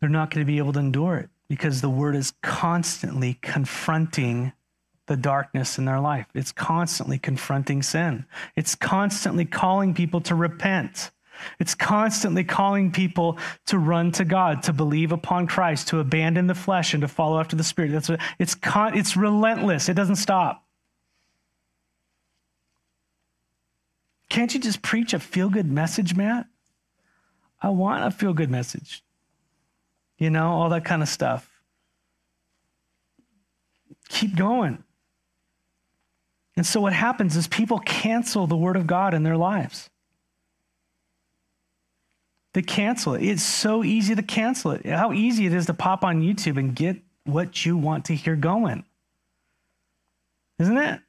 [0.00, 4.52] they're not going to be able to endure it because the word is constantly confronting
[5.08, 6.26] the darkness in their life.
[6.34, 8.24] It's constantly confronting sin.
[8.56, 11.10] It's constantly calling people to repent.
[11.58, 16.54] It's constantly calling people to run to God, to believe upon Christ, to abandon the
[16.54, 17.92] flesh and to follow after the Spirit.
[17.92, 19.88] That's what, it's, con, it's relentless.
[19.88, 20.64] It doesn't stop.
[24.28, 26.46] Can't you just preach a feel good message, Matt?
[27.60, 29.02] I want a feel good message
[30.18, 31.48] you know, all that kind of stuff.
[34.08, 34.82] Keep going.
[36.58, 39.88] And so what happens is people cancel the word of God in their lives.
[42.52, 43.22] They cancel it.
[43.22, 44.84] It's so easy to cancel it.
[44.84, 48.34] How easy it is to pop on YouTube and get what you want to hear
[48.34, 48.84] going.
[50.58, 51.00] Isn't it?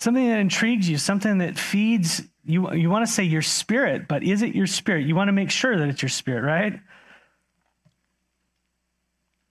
[0.00, 2.72] Something that intrigues you, something that feeds you.
[2.72, 5.04] You want to say your spirit, but is it your spirit?
[5.04, 6.80] You want to make sure that it's your spirit, right?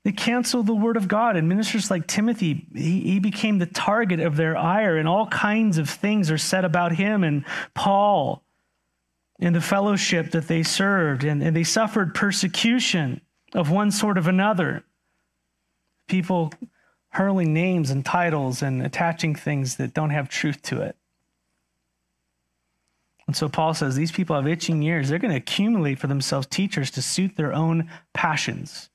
[0.06, 1.36] They canceled the word of God.
[1.36, 5.80] And ministers like Timothy, he, he, became the target of their ire, and all kinds
[5.80, 8.44] of things are said about him and Paul
[9.40, 11.24] and the fellowship that they served.
[11.24, 13.20] And, and they suffered persecution
[13.56, 14.84] of one sort of another.
[16.08, 16.54] People
[17.10, 20.96] hurling names and titles and attaching things that don't have truth to it.
[23.26, 25.10] And so Paul says these people have itching ears.
[25.10, 28.92] They're going to accumulate for themselves teachers to suit their own passions.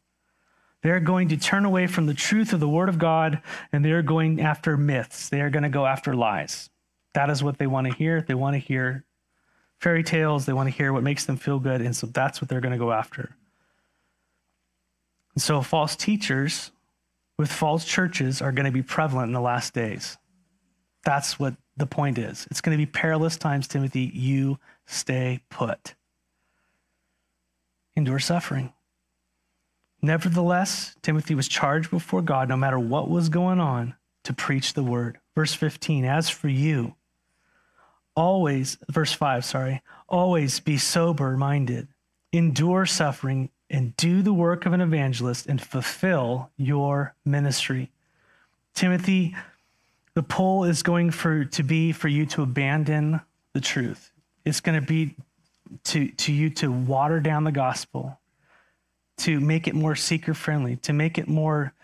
[0.82, 4.02] They're going to turn away from the truth of the Word of God and they're
[4.02, 5.28] going after myths.
[5.28, 6.70] They are going to go after lies.
[7.12, 8.22] That is what they want to hear.
[8.22, 9.04] They want to hear
[9.78, 10.46] fairy tales.
[10.46, 11.80] They want to hear what makes them feel good.
[11.80, 13.36] And so that's what they're going to go after.
[15.34, 16.70] And so false teachers
[17.38, 20.18] with false churches are going to be prevalent in the last days.
[21.04, 22.46] That's what the point is.
[22.50, 24.10] It's going to be perilous times, Timothy.
[24.14, 25.94] You stay put.
[27.96, 28.72] Endure suffering.
[30.02, 33.94] Nevertheless, Timothy was charged before God, no matter what was going on,
[34.24, 35.18] to preach the word.
[35.34, 36.94] Verse 15, as for you,
[38.14, 41.88] always, verse 5, sorry, always be sober minded,
[42.32, 47.90] endure suffering, and do the work of an evangelist and fulfill your ministry.
[48.74, 49.36] Timothy,
[50.14, 53.20] the pull is going for to be for you to abandon
[53.52, 54.12] the truth.
[54.44, 55.14] It's going to be
[55.84, 58.19] to, to you to water down the gospel
[59.20, 61.74] to make it more seeker friendly, to make it more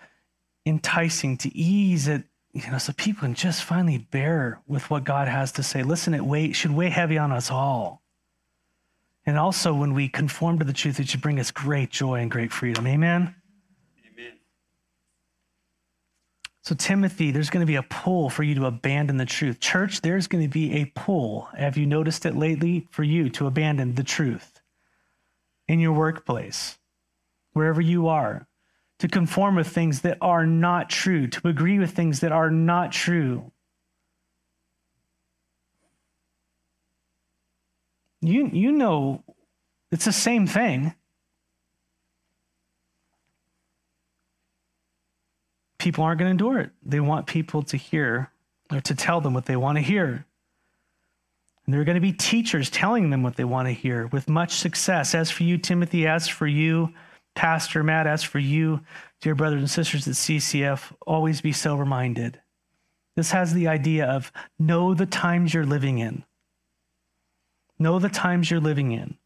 [0.64, 5.28] enticing, to ease it, you know, so people can just finally bear with what God
[5.28, 5.82] has to say.
[5.82, 8.02] Listen, it weigh, should weigh heavy on us all.
[9.26, 12.30] And also, when we conform to the truth, it should bring us great joy and
[12.30, 12.86] great freedom.
[12.86, 13.34] Amen?
[14.12, 14.32] Amen.
[16.62, 19.60] So, Timothy, there's going to be a pull for you to abandon the truth.
[19.60, 21.48] Church, there's going to be a pull.
[21.56, 24.60] Have you noticed it lately for you to abandon the truth
[25.68, 26.78] in your workplace,
[27.56, 28.46] wherever you are?
[28.98, 32.92] to conform with things that are not true, to agree with things that are not
[32.92, 33.50] true.
[38.22, 39.22] You, you know
[39.92, 40.94] it's the same thing.
[45.78, 46.70] People aren't going to endure it.
[46.82, 48.30] They want people to hear
[48.72, 50.24] or to tell them what they want to hear.
[51.64, 54.28] And there are going to be teachers telling them what they want to hear with
[54.28, 55.14] much success.
[55.14, 56.92] As for you, Timothy, as for you,
[57.36, 58.80] Pastor Matt, as for you,
[59.20, 62.40] dear brothers and sisters at CCF, always be sober minded.
[63.14, 66.24] This has the idea of know the times you're living in.
[67.78, 69.18] Know the times you're living in.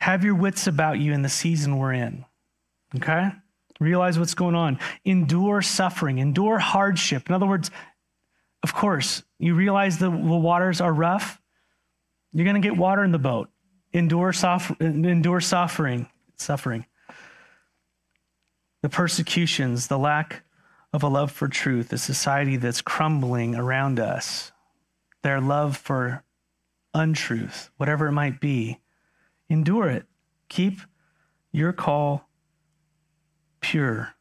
[0.00, 2.26] Have your wits about you in the season we're in.
[2.94, 3.30] Okay?
[3.80, 4.78] Realize what's going on.
[5.06, 7.28] Endure suffering, endure hardship.
[7.30, 7.70] In other words,
[8.62, 11.40] of course, you realize the, the waters are rough.
[12.32, 13.48] You're going to get water in the boat.
[13.94, 16.08] Endure, soft, endure suffering.
[16.36, 16.84] Suffering
[18.86, 20.44] the persecutions, the lack
[20.92, 24.52] of a love for truth, the society that's crumbling around us,
[25.22, 26.22] their love for
[26.94, 28.78] untruth, whatever it might be,
[29.48, 30.06] endure it.
[30.48, 30.82] Keep
[31.50, 32.28] your call
[33.58, 34.14] pure.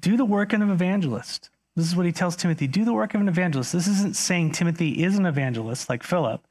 [0.00, 1.50] Do the work of an evangelist.
[1.74, 3.72] This is what he tells Timothy do the work of an evangelist.
[3.72, 6.46] This isn't saying Timothy is an evangelist like Philip.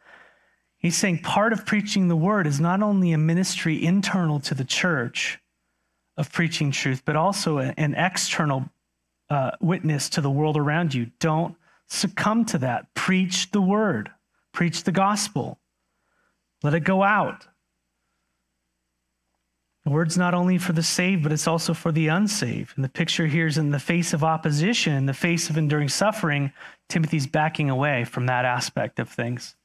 [0.78, 4.66] He's saying part of preaching the word is not only a ministry internal to the
[4.66, 5.40] church,
[6.18, 8.70] of preaching truth, but also an external
[9.30, 11.12] uh, witness to the world around you.
[11.20, 11.56] Don't
[11.88, 12.94] succumb to that.
[12.96, 14.12] Preach the word,
[14.52, 15.60] preach the gospel,
[16.64, 17.48] let it go out.
[19.86, 22.74] The word's not only for the saved, but it's also for the unsaved.
[22.76, 25.88] And the picture here is in the face of opposition, in the face of enduring
[25.88, 26.52] suffering,
[26.90, 29.56] Timothy's backing away from that aspect of things.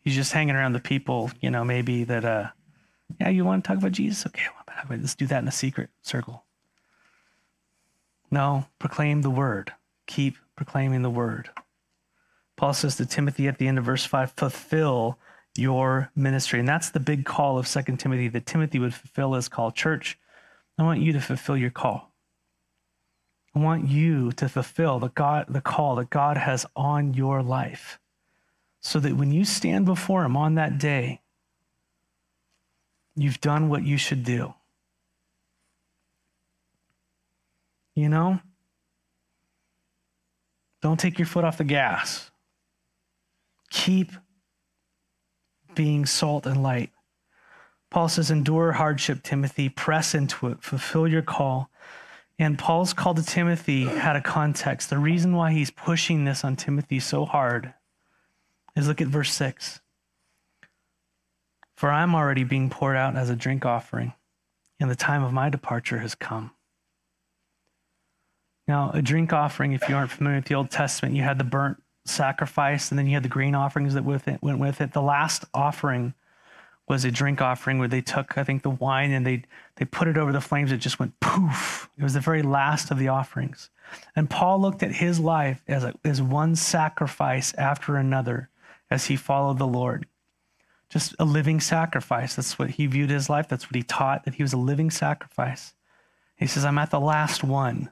[0.00, 2.48] He's just hanging around the people, you know, maybe that, uh,
[3.20, 4.26] yeah, you want to talk about Jesus?
[4.26, 4.42] Okay,
[4.88, 6.44] well, let's do that in a secret circle.
[8.30, 9.72] No, proclaim the word.
[10.06, 11.50] Keep proclaiming the word.
[12.56, 15.18] Paul says to Timothy at the end of verse 5 fulfill
[15.56, 16.58] your ministry.
[16.58, 19.70] And that's the big call of Second Timothy that Timothy would fulfill his call.
[19.70, 20.18] Church,
[20.78, 22.12] I want you to fulfill your call.
[23.54, 28.00] I want you to fulfill the, God, the call that God has on your life
[28.80, 31.20] so that when you stand before Him on that day,
[33.16, 34.54] you've done what you should do.
[37.94, 38.40] You know?
[40.82, 42.30] Don't take your foot off the gas.
[43.70, 44.12] Keep
[45.74, 46.90] being salt and light.
[47.90, 51.70] Paul says, endure hardship, Timothy, press into it, fulfill your call.
[52.38, 54.90] And Paul's call to Timothy had a context.
[54.90, 57.72] The reason why he's pushing this on Timothy so hard
[58.74, 59.80] is look at verse 6.
[61.84, 64.14] For I'm already being poured out as a drink offering,
[64.80, 66.52] and the time of my departure has come.
[68.66, 71.44] Now, a drink offering, if you aren't familiar with the Old Testament, you had the
[71.44, 74.94] burnt sacrifice, and then you had the grain offerings that with it, went with it.
[74.94, 76.14] The last offering
[76.88, 79.42] was a drink offering where they took, I think, the wine and they
[79.76, 80.72] they put it over the flames.
[80.72, 81.90] It just went poof.
[81.98, 83.68] It was the very last of the offerings.
[84.16, 88.48] And Paul looked at his life as, a, as one sacrifice after another
[88.90, 90.06] as he followed the Lord.
[90.94, 92.36] Just a living sacrifice.
[92.36, 93.48] That's what he viewed his life.
[93.48, 95.74] That's what he taught, that he was a living sacrifice.
[96.36, 97.90] He says, I'm at the last one.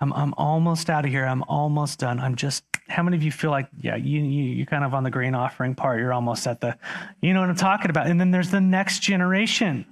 [0.00, 1.24] I'm, I'm almost out of here.
[1.24, 2.18] I'm almost done.
[2.18, 5.04] I'm just, how many of you feel like, yeah, you, you, you're kind of on
[5.04, 6.00] the grain offering part.
[6.00, 6.76] You're almost at the,
[7.20, 8.08] you know what I'm talking about.
[8.08, 9.86] And then there's the next generation.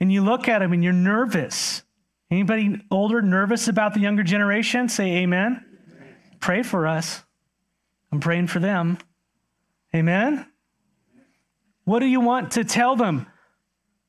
[0.00, 1.84] And you look at them and you're nervous.
[2.28, 4.88] Anybody older nervous about the younger generation?
[4.88, 5.64] Say amen.
[5.92, 6.16] amen.
[6.40, 7.22] Pray for us.
[8.10, 8.98] I'm praying for them.
[9.94, 10.49] Amen.
[11.84, 13.26] What do you want to tell them?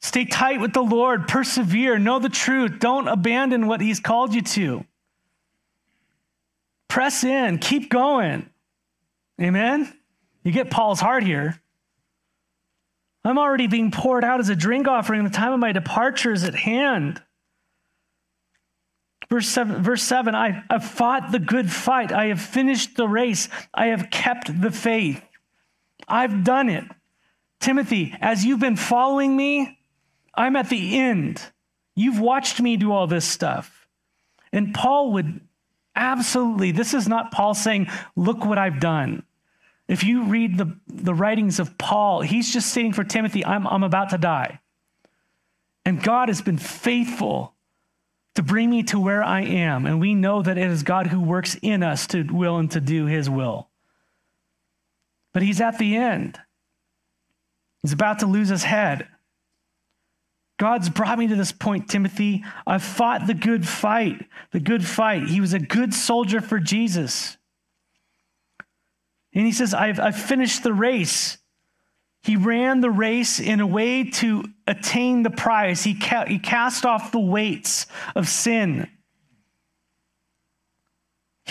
[0.02, 4.42] Stay tight with the Lord, persevere, know the truth, don't abandon what He's called you
[4.42, 4.86] to.
[6.88, 8.50] Press in, keep going.
[9.40, 9.92] Amen?
[10.44, 11.62] You get Paul's heart here.
[13.24, 15.24] I'm already being poured out as a drink offering.
[15.24, 17.22] The time of my departure is at hand.
[19.30, 22.12] Verse 7, verse 7 I have fought the good fight.
[22.12, 23.48] I have finished the race.
[23.74, 25.24] I have kept the faith.
[26.08, 26.84] I've done it.
[27.62, 29.80] Timothy, as you've been following me,
[30.34, 31.42] I'm at the end.
[31.96, 33.88] You've watched me do all this stuff.
[34.52, 35.40] And Paul would
[35.96, 39.24] absolutely, this is not Paul saying, Look what I've done.
[39.88, 43.84] If you read the, the writings of Paul, he's just saying for Timothy, I'm, I'm
[43.84, 44.60] about to die.
[45.86, 47.54] And God has been faithful
[48.36, 49.86] to bring me to where I am.
[49.86, 52.80] And we know that it is God who works in us to will and to
[52.80, 53.68] do his will.
[55.34, 56.40] But he's at the end.
[57.84, 59.08] He's about to lose his head.
[60.60, 62.44] God's brought me to this point, Timothy.
[62.68, 65.24] I've fought the good fight, the good fight.
[65.28, 67.38] He was a good soldier for Jesus.
[69.34, 71.40] And he says, I've, I've finished the race.
[72.22, 75.84] He ran the race in a way to attain the prize.
[75.84, 78.88] He, ca- he cast off the weights of sin.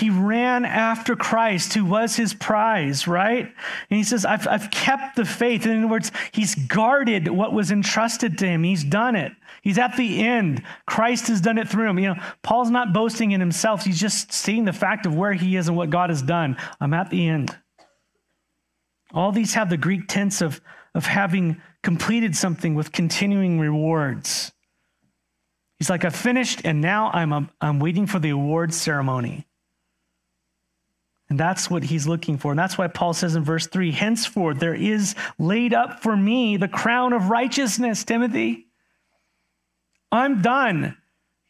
[0.00, 3.44] He ran after Christ, who was his prize, right?
[3.44, 5.66] And he says, I've, I've kept the faith.
[5.66, 8.62] In other words, he's guarded what was entrusted to him.
[8.62, 9.32] He's done it.
[9.60, 10.62] He's at the end.
[10.86, 11.98] Christ has done it through him.
[11.98, 13.84] You know, Paul's not boasting in himself.
[13.84, 16.56] He's just seeing the fact of where he is and what God has done.
[16.80, 17.54] I'm at the end.
[19.12, 20.62] All these have the Greek tense of,
[20.94, 24.50] of having completed something with continuing rewards.
[25.78, 29.46] He's like, I've finished, and now I'm, I'm waiting for the awards ceremony.
[31.30, 32.50] And that's what he's looking for.
[32.50, 36.56] And that's why Paul says in verse 3 Henceforth, there is laid up for me
[36.56, 38.66] the crown of righteousness, Timothy.
[40.10, 40.96] I'm done.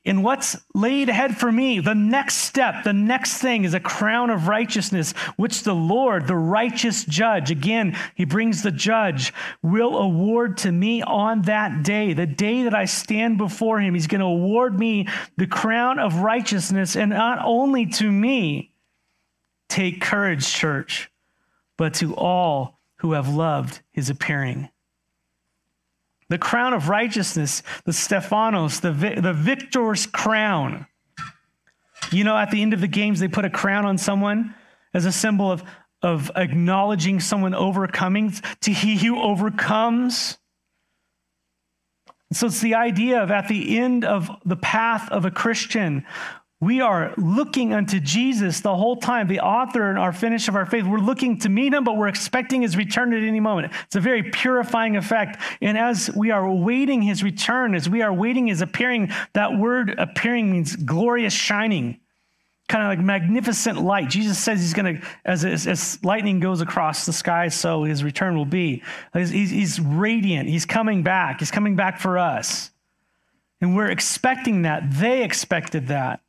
[0.06, 4.30] And what's laid ahead for me, the next step, the next thing is a crown
[4.30, 10.56] of righteousness, which the Lord, the righteous judge, again, he brings the judge, will award
[10.58, 13.92] to me on that day, the day that I stand before him.
[13.92, 15.06] He's going to award me
[15.36, 18.69] the crown of righteousness, and not only to me,
[19.70, 21.10] take courage, church,
[21.78, 24.68] but to all who have loved his appearing
[26.30, 30.86] the crown of righteousness, the Stephanos, the, the victor's crown.
[32.12, 34.54] You know, at the end of the games, they put a crown on someone
[34.94, 35.64] as a symbol of,
[36.02, 40.38] of acknowledging someone overcoming, to he who overcomes.
[42.32, 46.06] So it's the idea of at the end of the path of a Christian,
[46.60, 50.66] we are looking unto Jesus the whole time, the author and our finish of our
[50.66, 50.84] faith.
[50.84, 53.72] We're looking to meet him, but we're expecting his return at any moment.
[53.86, 55.40] It's a very purifying effect.
[55.62, 59.94] And as we are awaiting his return, as we are waiting his appearing, that word
[59.98, 61.98] appearing means glorious shining,
[62.68, 64.10] kind of like magnificent light.
[64.10, 68.36] Jesus says he's going to, as, as, lightning goes across the sky, so his return
[68.36, 68.82] will be.
[69.14, 70.46] He's, he's radiant.
[70.46, 71.40] He's coming back.
[71.40, 72.70] He's coming back for us.
[73.62, 74.82] And we're expecting that.
[74.90, 76.20] They expected that.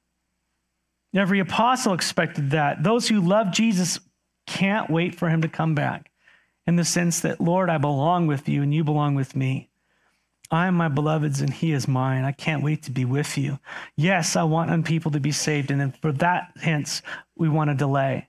[1.13, 2.83] Every apostle expected that.
[2.83, 3.99] Those who love Jesus
[4.47, 6.11] can't wait for him to come back
[6.65, 9.69] in the sense that, Lord, I belong with you and you belong with me.
[10.49, 12.25] I am my beloved's and he is mine.
[12.25, 13.59] I can't wait to be with you.
[13.95, 15.71] Yes, I want people to be saved.
[15.71, 17.01] And then for that, hence,
[17.37, 18.27] we want to delay.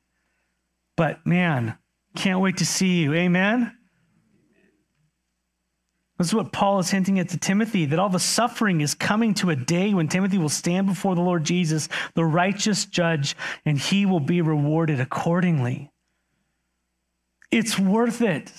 [0.97, 1.77] But man,
[2.15, 3.15] can't wait to see you.
[3.15, 3.77] Amen.
[6.23, 9.35] This is what Paul is hinting at to Timothy that all the suffering is coming
[9.35, 13.35] to a day when Timothy will stand before the Lord Jesus, the righteous judge,
[13.67, 15.91] and he will be rewarded accordingly.
[17.51, 18.53] It's worth it.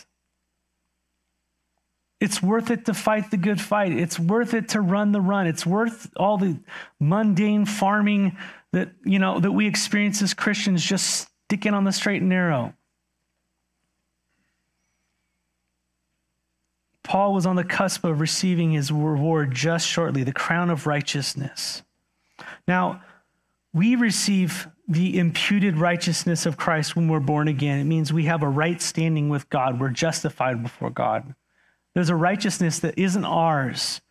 [2.20, 3.93] It's worth it to fight the good fight.
[3.93, 5.47] It's worth it to run the run.
[5.47, 6.59] It's worth all the
[6.99, 8.36] mundane farming
[8.74, 12.74] that, you know, that we experience as Christians just sticking on the straight and narrow.
[17.03, 21.83] Paul was on the cusp of receiving his reward just shortly, the crown of righteousness.
[22.67, 23.01] Now,
[23.73, 27.79] we receive the imputed righteousness of Christ when we're born again.
[27.79, 29.79] It means we have a right standing with God.
[29.79, 31.35] We're justified before God.
[31.93, 34.01] There's a righteousness that isn't ours,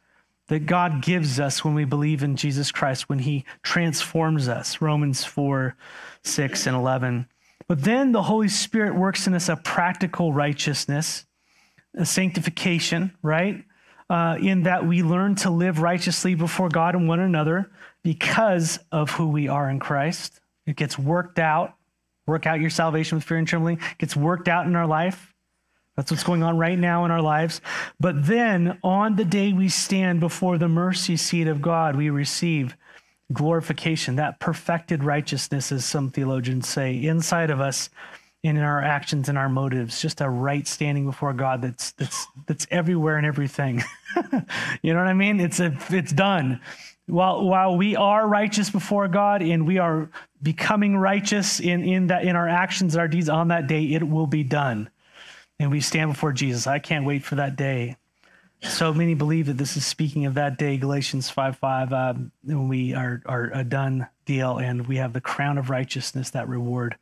[0.49, 4.80] that God gives us when we believe in Jesus Christ, when he transforms us.
[4.80, 5.76] Romans 4,
[6.22, 7.26] 6, and 11.
[7.68, 11.26] But then the Holy Spirit works in us a practical righteousness
[12.05, 13.64] sanctification, right?
[14.11, 17.70] Uh, in that we learn to live righteously before God and one another
[18.03, 20.40] because of who we are in Christ.
[20.66, 21.74] It gets worked out.
[22.26, 23.78] Work out your salvation with fear and trembling.
[23.78, 25.32] It gets worked out in our life.
[25.97, 27.61] That's what's going on right now in our lives.
[28.01, 32.76] But then on the day we stand before the mercy seat of God, we receive
[33.32, 37.90] glorification, that perfected righteousness, as some theologians say, inside of us
[38.43, 42.66] in our actions and our motives, just a right standing before God that's that's that's
[42.70, 43.82] everywhere and everything.
[44.82, 45.38] you know what I mean?
[45.40, 46.61] It's a it's done.
[47.07, 50.11] While while we are righteous before God and we are
[50.43, 54.09] becoming righteous in, in that in our actions, and our deeds on that day, it
[54.09, 54.90] will be done.
[55.61, 56.66] And we stand before Jesus.
[56.66, 57.97] I can't wait for that day.
[58.62, 62.68] so many believe that this is speaking of that day, Galatians 5 5, uh, when
[62.68, 66.97] we are, are a done deal and we have the crown of righteousness, that reward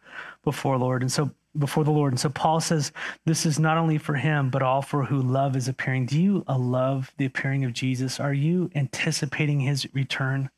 [0.45, 1.03] before Lord.
[1.03, 2.13] And so before the Lord.
[2.13, 2.93] And so Paul says
[3.27, 6.07] this is not only for him, but all for who love is appearing.
[6.07, 8.21] Do you uh, love the appearing of Jesus?
[8.21, 10.51] Are you anticipating his return?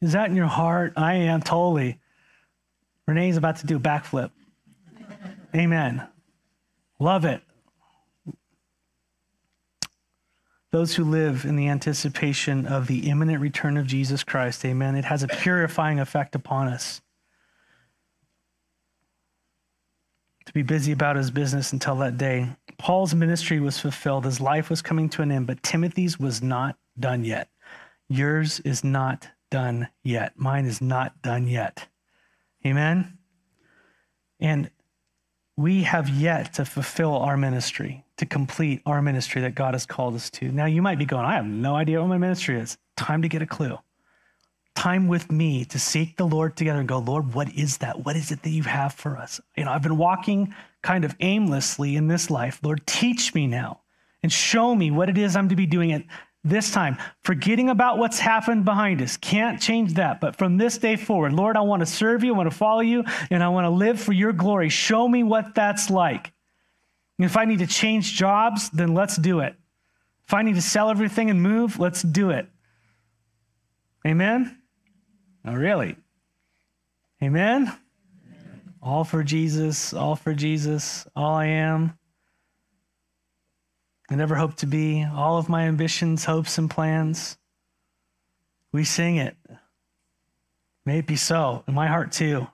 [0.00, 0.94] Is that in your heart?
[0.96, 1.98] I am totally.
[3.06, 4.30] Renee's about to do a backflip.
[5.54, 6.06] Amen.
[6.98, 7.42] Love it.
[10.70, 14.64] those who live in the anticipation of the imminent return of Jesus Christ.
[14.64, 14.94] Amen.
[14.94, 17.00] It has a purifying effect upon us.
[20.50, 22.48] To be busy about his business until that day.
[22.76, 26.74] Paul's ministry was fulfilled, his life was coming to an end, but Timothy's was not
[26.98, 27.48] done yet.
[28.08, 30.32] Yours is not done yet.
[30.36, 31.86] Mine is not done yet.
[32.66, 33.16] Amen.
[34.40, 34.70] And
[35.56, 40.16] we have yet to fulfill our ministry to complete our ministry that God has called
[40.16, 40.50] us to.
[40.50, 42.76] Now, you might be going, I have no idea what my ministry is.
[42.96, 43.78] Time to get a clue.
[44.74, 48.04] Time with me to seek the Lord together and go, Lord, what is that?
[48.04, 49.40] What is it that you have for us?
[49.56, 52.60] You know, I've been walking kind of aimlessly in this life.
[52.62, 53.80] Lord, teach me now
[54.22, 56.04] and show me what it is I'm to be doing at
[56.42, 59.16] this time, forgetting about what's happened behind us.
[59.18, 60.20] Can't change that.
[60.20, 62.80] But from this day forward, Lord, I want to serve you, I want to follow
[62.80, 64.70] you, and I want to live for your glory.
[64.70, 66.32] Show me what that's like.
[67.18, 69.54] If I need to change jobs, then let's do it.
[70.26, 72.48] If I need to sell everything and move, let's do it.
[74.06, 74.56] Amen?
[75.44, 75.96] Oh, really?
[77.22, 77.62] Amen?
[77.62, 77.78] Amen?
[78.82, 81.98] All for Jesus, all for Jesus, all I am.
[84.10, 87.38] I never hope to be, all of my ambitions, hopes, and plans.
[88.72, 89.36] We sing it.
[90.84, 92.46] May it be so, in my heart too.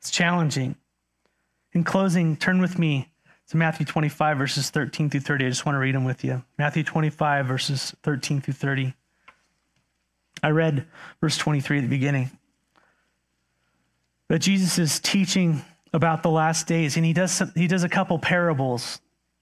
[0.00, 0.76] It's challenging.
[1.72, 3.10] In closing, turn with me
[3.48, 5.46] to Matthew 25, verses 13 through 30.
[5.46, 6.44] I just want to read them with you.
[6.58, 8.94] Matthew 25, verses 13 through 30.
[10.42, 10.86] I read
[11.20, 12.30] verse 23 at the beginning.
[14.28, 15.62] That Jesus is teaching
[15.92, 19.00] about the last days, and he does, he does a couple parables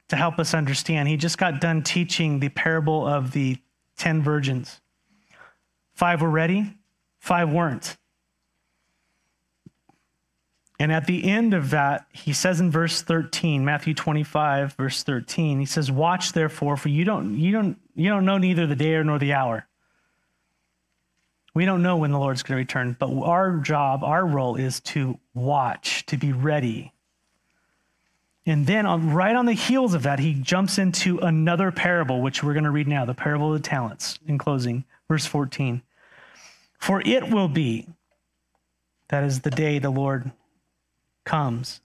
[0.09, 1.09] to help us understand.
[1.09, 3.59] He just got done teaching the parable of the
[3.99, 4.81] 10 virgins.
[5.95, 6.75] Five were ready,
[7.19, 7.97] five weren't.
[10.79, 15.59] And at the end of that, he says in verse 13, Matthew 25, verse 13,
[15.59, 19.03] he says, Watch therefore, for you don't, you don't, you don't know neither the day
[19.03, 19.67] nor the hour.
[21.57, 24.81] We don't know when the Lord's going to return, but our job, our role is
[24.81, 26.93] to watch, to be ready.
[28.45, 32.43] And then, on, right on the heels of that, he jumps into another parable, which
[32.43, 35.81] we're going to read now the parable of the talents, in closing, verse 14.
[36.79, 37.89] For it will be,
[39.09, 40.33] that is the day the Lord
[41.25, 41.81] comes.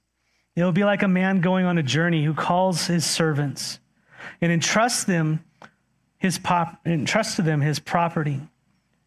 [0.53, 3.79] It will be like a man going on a journey who calls his servants
[4.41, 5.45] and entrusts them
[6.17, 8.41] his pop, entrusts to them his property.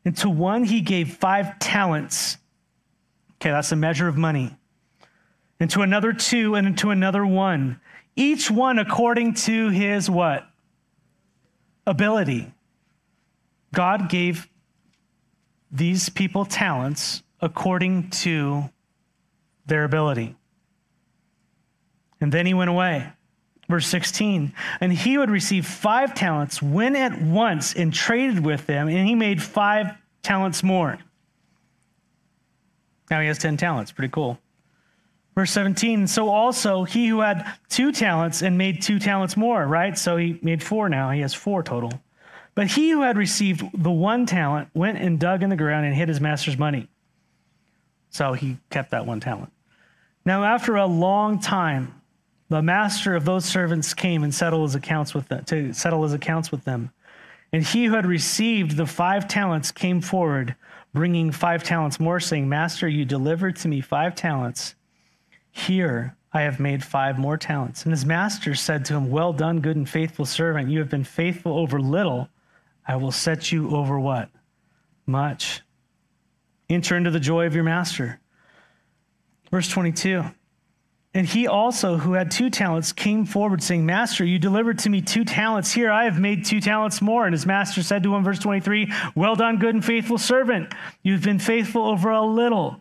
[0.05, 2.37] And to one he gave five talents.
[3.37, 4.57] Okay, that's a measure of money.
[5.61, 7.81] And to another two, and to another one.
[8.17, 10.47] Each one according to his what?
[11.87, 12.53] Ability.
[13.73, 14.49] God gave
[15.71, 18.71] these people talents according to
[19.67, 20.37] their ability.
[22.21, 23.13] And then he went away.
[23.69, 28.89] Verse 16, and he would receive five talents, went at once and traded with them,
[28.89, 29.93] and he made five
[30.23, 30.99] talents more.
[33.11, 33.93] Now he has 10 talents.
[33.93, 34.39] Pretty cool.
[35.35, 39.99] Verse 17, so also he who had two talents and made two talents more, right?
[39.99, 41.11] So he made four now.
[41.11, 41.91] He has four total.
[42.55, 45.95] But he who had received the one talent went and dug in the ground and
[45.95, 46.89] hid his master's money.
[48.11, 49.53] So he kept that one talent.
[50.25, 52.01] Now, after a long time,
[52.49, 56.12] the master of those servants came and settled his accounts with them, to settle his
[56.12, 56.90] accounts with them.
[57.53, 60.57] And he who had received the five talents came forward,
[60.92, 64.74] bringing five talents more, saying, Master, you delivered to me five talents.
[65.51, 67.84] Here I have made five more talents.
[67.84, 70.68] And his master said to him, Well done, good and faithful servant.
[70.68, 72.28] You have been faithful over little.
[72.86, 74.30] I will set you over what?
[75.07, 75.62] Much.
[76.68, 78.20] Enter into the joy of your master.
[79.51, 80.24] Verse 22.
[81.17, 85.01] And he also, who had two talents, came forward, saying, Master, you delivered to me
[85.01, 85.73] two talents.
[85.73, 87.25] Here I have made two talents more.
[87.25, 90.75] And his master said to him, verse 23, Well done, good and faithful servant.
[91.05, 92.81] You've been faithful over a little.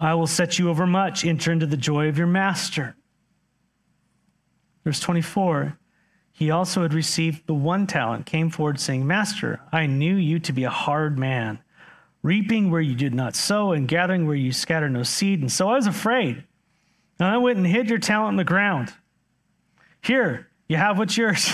[0.00, 1.24] I will set you over much.
[1.24, 2.96] Enter into the joy of your master.
[4.82, 5.78] Verse 24,
[6.32, 10.52] he also had received the one talent, came forward, saying, Master, I knew you to
[10.52, 11.60] be a hard man
[12.22, 15.40] reaping where you did not sow, and gathering where you scattered no seed.
[15.40, 16.42] And so I was afraid.
[17.18, 18.92] And I went and hid your talent in the ground.
[20.02, 21.52] Here, you have what's yours.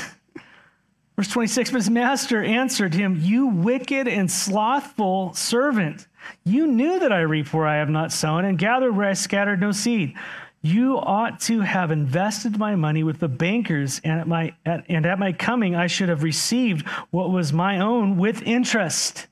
[1.16, 6.06] Verse 26 But his master answered him, You wicked and slothful servant.
[6.44, 9.60] You knew that I reap where I have not sown and gather where I scattered
[9.60, 10.14] no seed.
[10.62, 15.06] You ought to have invested my money with the bankers, and at my, at, and
[15.06, 19.26] at my coming I should have received what was my own with interest.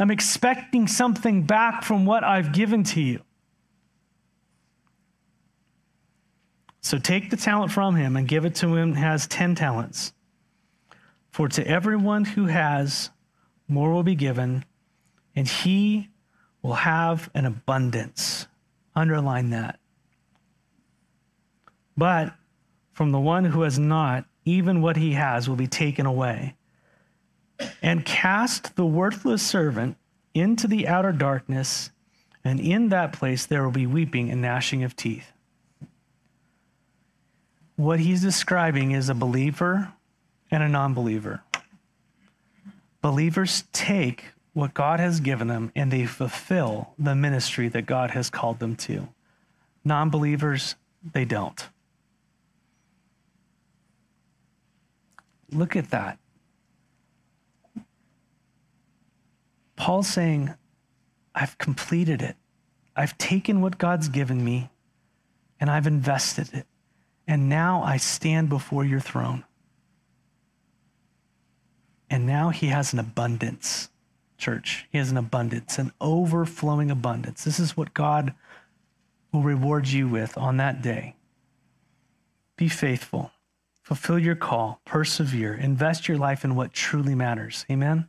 [0.00, 3.20] I'm expecting something back from what I've given to you.
[6.84, 10.12] So take the talent from him and give it to him who has 10 talents.
[11.30, 13.08] For to everyone who has,
[13.66, 14.66] more will be given,
[15.34, 16.10] and he
[16.60, 18.48] will have an abundance.
[18.94, 19.80] Underline that.
[21.96, 22.34] But
[22.92, 26.54] from the one who has not, even what he has will be taken away.
[27.80, 29.96] And cast the worthless servant
[30.34, 31.90] into the outer darkness,
[32.44, 35.33] and in that place there will be weeping and gnashing of teeth.
[37.76, 39.92] What he's describing is a believer
[40.50, 41.42] and a non believer.
[43.02, 48.30] Believers take what God has given them and they fulfill the ministry that God has
[48.30, 49.08] called them to.
[49.84, 50.76] Non believers,
[51.12, 51.68] they don't.
[55.50, 56.18] Look at that.
[59.76, 60.54] Paul's saying,
[61.34, 62.36] I've completed it.
[62.96, 64.70] I've taken what God's given me
[65.60, 66.66] and I've invested it.
[67.26, 69.44] And now I stand before your throne.
[72.10, 73.88] And now he has an abundance,
[74.38, 74.86] church.
[74.90, 77.44] He has an abundance, an overflowing abundance.
[77.44, 78.34] This is what God
[79.32, 81.16] will reward you with on that day.
[82.56, 83.32] Be faithful,
[83.82, 87.66] fulfill your call, persevere, invest your life in what truly matters.
[87.68, 88.06] Amen.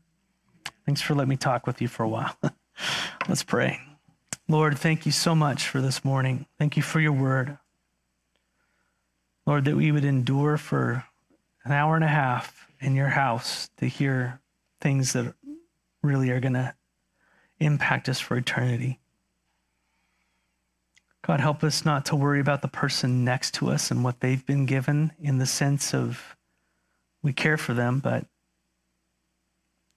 [0.85, 2.37] Thanks for letting me talk with you for a while.
[3.27, 3.79] Let's pray.
[4.47, 6.45] Lord, thank you so much for this morning.
[6.59, 7.57] Thank you for your word.
[9.45, 11.05] Lord, that we would endure for
[11.63, 14.39] an hour and a half in your house to hear
[14.81, 15.33] things that
[16.01, 16.73] really are going to
[17.59, 18.99] impact us for eternity.
[21.25, 24.45] God, help us not to worry about the person next to us and what they've
[24.45, 26.35] been given in the sense of
[27.23, 28.25] we care for them, but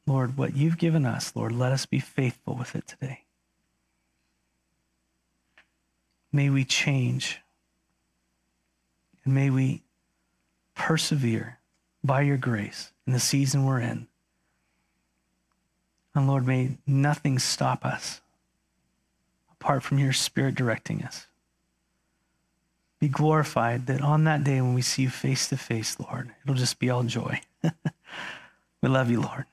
[0.06, 3.24] Lord, what you've given us, Lord, let us be faithful with it today.
[6.32, 7.40] May we change
[9.28, 9.82] and may we
[10.74, 11.58] persevere
[12.02, 14.08] by your grace in the season we're in.
[16.14, 18.22] And Lord, may nothing stop us
[19.52, 21.26] apart from your spirit directing us.
[23.00, 26.54] Be glorified that on that day when we see you face to face, Lord, it'll
[26.54, 27.38] just be all joy.
[28.82, 29.44] we love you, Lord.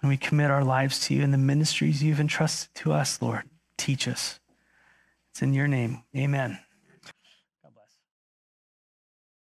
[0.00, 3.42] And we commit our lives to you and the ministries you've entrusted to us, Lord.
[3.76, 4.40] Teach us.
[5.30, 6.04] It's in your name.
[6.16, 6.63] Amen.